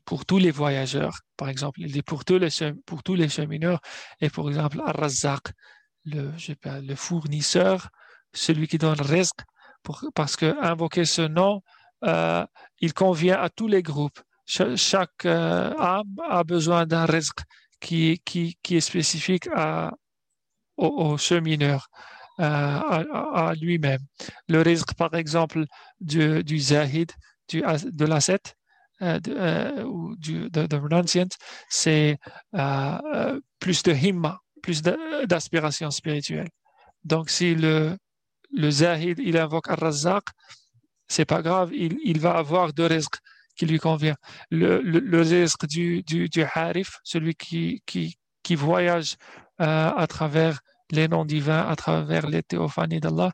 [0.06, 2.50] pour tous les voyageurs, par exemple, il dit pour tous les,
[2.86, 3.82] pour tous les chemineurs,
[4.22, 5.52] et par exemple, Ar-Razzaq,
[6.06, 7.90] le, fournisseur,
[8.34, 9.42] celui qui donne risque,
[10.16, 11.62] parce que invoquer ce nom,
[12.06, 12.46] euh,
[12.80, 14.20] il convient à tous les groupes.
[14.46, 17.42] chaque euh, âme a besoin d'un risque
[17.80, 18.22] qui,
[18.70, 19.92] est spécifique à,
[20.78, 21.88] au, chemineur.
[21.88, 24.02] Euh, à, lui-même.
[24.48, 25.66] Le risque, par exemple,
[26.00, 27.12] du, du zahid,
[27.48, 28.56] du, de l'ascète,
[29.02, 31.28] euh, euh, ou du, de, renunciant,
[31.70, 32.18] c'est
[32.56, 36.50] euh, plus de himma, plus d'aspiration spirituelle.
[37.04, 37.98] Donc, si le,
[38.52, 40.24] le zahid, il invoque Ar-Razzaq,
[41.08, 43.18] c'est pas grave, il, il, va avoir deux risques
[43.56, 44.16] qui lui convient.
[44.50, 49.16] Le, le, le risque du, du, du, harif, celui qui, qui, qui voyage
[49.62, 50.60] euh, à travers
[50.92, 53.32] les noms divins, à travers les théophanies d'Allah,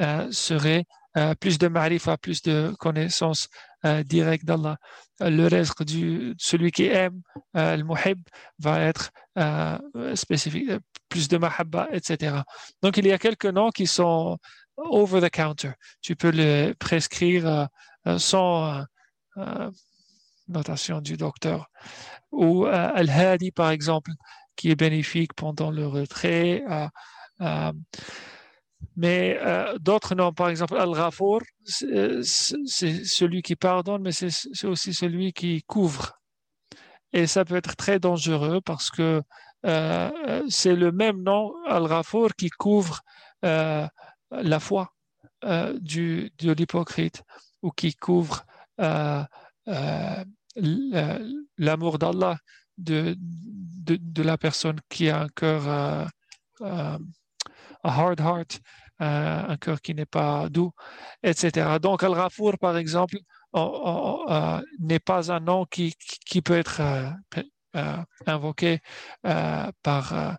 [0.00, 0.84] euh, serait
[1.16, 3.48] euh, plus de marifa, plus de connaissances
[3.84, 4.76] euh, directes d'Allah.
[5.18, 7.22] Le reste du celui qui aime
[7.56, 8.20] euh, le muhib
[8.58, 9.10] va être
[10.14, 10.70] spécifique,
[11.08, 12.42] plus de mahabba, etc.
[12.82, 14.38] Donc il y a quelques noms qui sont
[14.76, 15.72] over the counter.
[16.00, 17.68] Tu peux les prescrire
[18.18, 18.84] sans
[20.46, 21.70] notation du docteur.
[22.32, 24.10] Ou Al-Hadi, par exemple,
[24.56, 26.62] qui est bénéfique pendant le retrait.
[28.96, 32.22] Mais euh, d'autres noms, par exemple, Al-Ghafour, c'est
[33.04, 36.18] celui qui pardonne, mais c'est aussi celui qui couvre.
[37.12, 39.22] Et ça peut être très dangereux parce que
[39.66, 43.00] euh, c'est le même nom, Al-Ghafour, qui couvre
[43.44, 43.86] euh,
[44.30, 44.92] la foi
[45.44, 47.22] euh, du, de l'hypocrite
[47.62, 48.44] ou qui couvre
[48.80, 49.22] euh,
[49.68, 50.24] euh,
[51.58, 52.36] l'amour d'Allah
[52.80, 56.98] de, de, la personne qui a un cœur a
[57.82, 58.60] hard heart,
[58.98, 60.72] un cœur qui n'est pas doux,
[61.22, 61.78] etc.
[61.80, 63.16] Donc, Al-Ghafour, par exemple,
[64.78, 65.94] n'est pas un nom qui,
[66.26, 66.80] qui peut être
[68.26, 68.80] invoqué
[69.82, 70.38] par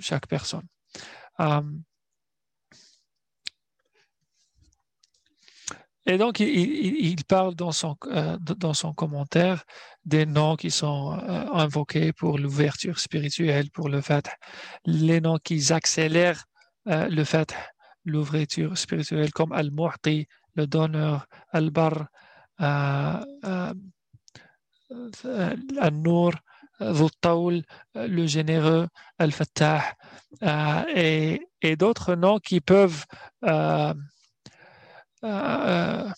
[0.00, 0.66] chaque personne.
[6.08, 9.64] Et donc, il, parle dans son, euh, dans son commentaire
[10.06, 14.26] des noms qui sont euh, invoqués pour l'ouverture spirituelle, pour le fait,
[14.86, 16.44] les noms qui accélèrent
[16.88, 17.54] euh, le fait,
[18.06, 22.06] l'ouverture spirituelle, comme Al-Mu'ti, le donneur, Al-Bar,
[25.78, 26.32] Al-Nur,
[26.80, 28.88] le généreux,
[29.18, 29.82] Al-Fattah,
[30.94, 33.04] et, et d'autres noms qui peuvent
[35.20, 36.14] pas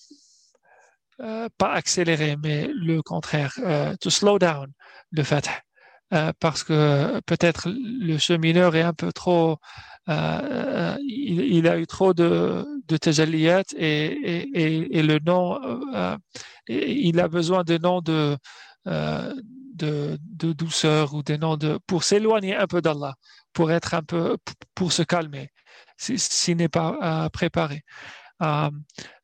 [1.72, 3.52] accélérer, mais le contraire,
[4.00, 4.70] to slow down
[5.10, 5.48] le fait.
[6.40, 9.58] parce que peut-être le chemineur est un peu trop,
[10.08, 15.58] il, a eu trop de, de tajaliyat et, et, et, le nom,
[16.68, 18.36] il a besoin de noms de,
[18.86, 23.14] de, de, douceur ou des noms de, pour s'éloigner un peu d'Allah,
[23.52, 24.36] pour être un peu,
[24.74, 25.50] pour se calmer,
[25.96, 27.82] s'il n'est pas préparé.
[28.42, 28.70] Euh,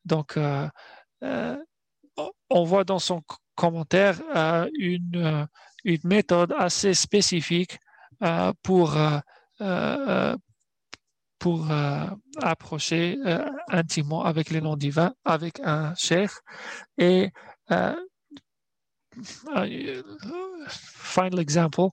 [0.05, 0.67] donc, euh,
[1.23, 1.57] euh,
[2.49, 3.21] on voit dans son
[3.55, 4.21] commentaire
[4.77, 5.47] une,
[6.03, 7.79] méthode assez spécifique
[8.61, 8.97] pour,
[11.39, 11.67] pour
[12.41, 13.17] approcher
[13.69, 16.41] intimement avec les noms divins, avec un cher.
[16.97, 17.31] Et
[20.99, 21.89] final example,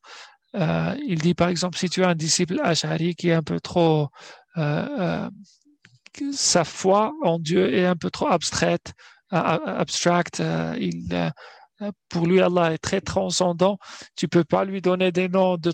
[0.54, 4.08] il dit par exemple, si tu as un disciple Ash'ari qui est un peu trop
[6.32, 8.92] sa foi en Dieu est un peu trop abstraite.
[9.32, 9.84] Euh,
[11.82, 13.78] euh, pour lui, Allah est très transcendant.
[14.16, 15.72] Tu peux pas lui donner des noms de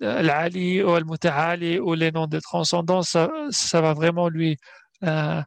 [0.00, 3.16] Al-Ali ou Al-Muta'ali ou les noms de transcendance.
[3.50, 4.56] Ça, va vraiment lui
[5.04, 5.42] euh,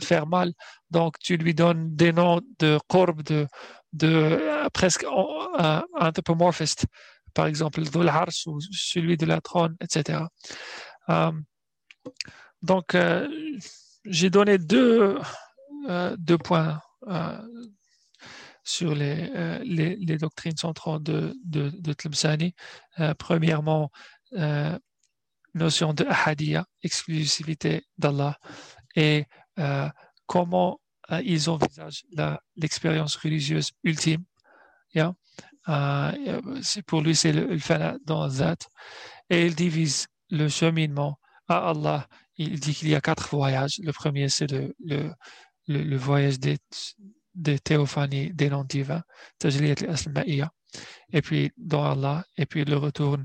[0.00, 0.52] faire mal.
[0.90, 3.22] Donc, tu lui donnes des noms de Qurb,
[3.92, 5.04] de, presque
[5.94, 6.86] anthropomorphiste.
[7.34, 8.10] Par exemple, Dhul
[8.46, 10.20] ou celui de la trône, etc.
[12.62, 13.28] Donc, euh,
[14.04, 15.18] j'ai donné deux,
[15.88, 17.38] euh, deux points euh,
[18.64, 19.30] sur les,
[19.64, 23.90] les, doctrines centrales de, de, de premièrement,
[25.54, 28.38] notion de ahadiyya, exclusivité d'Allah,
[28.94, 29.24] et
[30.26, 30.78] comment
[31.24, 32.04] ils envisagent
[32.54, 34.22] l'expérience religieuse ultime.
[34.94, 35.14] Yeah?
[36.86, 38.58] pour lui, c'est le, le dans Zat.
[39.30, 42.06] Et il divise le cheminement à Allah
[42.40, 43.78] il dit qu'il y a quatre voyages.
[43.82, 45.12] Le premier, c'est le, le,
[45.68, 46.58] le, voyage des,
[47.34, 49.02] des des noms divins,
[51.12, 53.18] et puis dans Allah, et puis le retour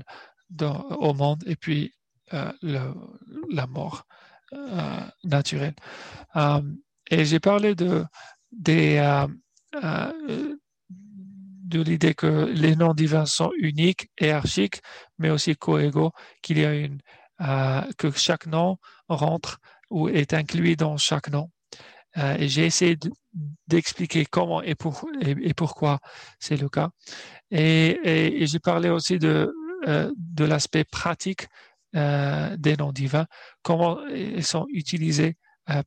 [0.60, 1.92] au monde, et puis
[2.34, 2.52] euh,
[3.50, 4.04] la mort
[4.52, 5.74] euh, naturelle.
[6.36, 6.60] Euh,
[7.10, 8.04] et j'ai parlé de,
[8.52, 9.28] de
[11.82, 14.80] l'idée que les noms divins sont uniques, hiérarchiques,
[15.18, 16.12] mais aussi coégaux,
[16.42, 17.00] qu'il y a une,
[17.98, 18.78] que chaque nom
[19.08, 19.58] rentre
[19.90, 21.50] ou est inclus dans chaque nom.
[22.18, 22.98] Euh, et j'ai essayé
[23.66, 25.98] d'expliquer comment et, pour, et, pourquoi
[26.38, 26.90] c'est le cas.
[27.50, 29.52] Et, j'ai parlé aussi de,
[29.86, 31.46] euh, l'aspect pratique
[31.94, 33.26] euh, des noms divins,
[33.62, 35.36] comment ils sont utilisés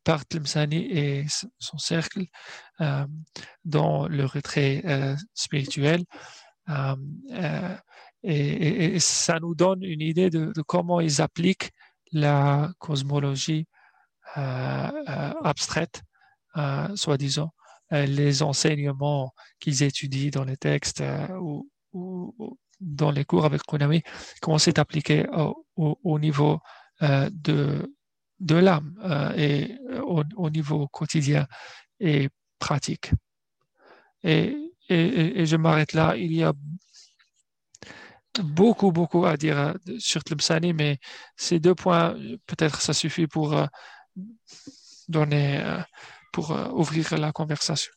[0.03, 1.26] par Tlemceni et
[1.57, 2.26] son cercle
[3.63, 4.84] dans le retrait
[5.34, 6.03] spirituel.
[8.24, 11.72] Et, ça nous donne une idée de comment ils appliquent
[12.12, 13.68] la cosmologie
[14.38, 14.41] euh,
[15.10, 16.03] euh, abstraite,
[16.57, 17.51] euh, soi-disant,
[17.91, 21.03] les enseignements qu'ils étudient dans les textes
[21.41, 21.68] ou,
[22.80, 24.03] dans les cours avec Konami,
[24.41, 25.26] comment c'est appliqué
[25.76, 26.60] au, au, niveau
[27.01, 27.91] de,
[28.39, 28.93] de l'âme
[29.36, 31.47] et au, au, niveau quotidien
[31.99, 32.30] et
[32.60, 33.12] pratique.
[34.22, 34.55] Et,
[34.88, 36.16] et, et je m'arrête là.
[36.16, 36.53] Il y a
[38.43, 40.99] beaucoup, beaucoup à dire euh, sur Tlemceni, mais
[41.36, 42.15] ces deux points,
[42.45, 43.65] peut-être ça suffit pour euh,
[45.07, 45.80] donner, euh,
[46.32, 47.91] pour ouvrir la conversation.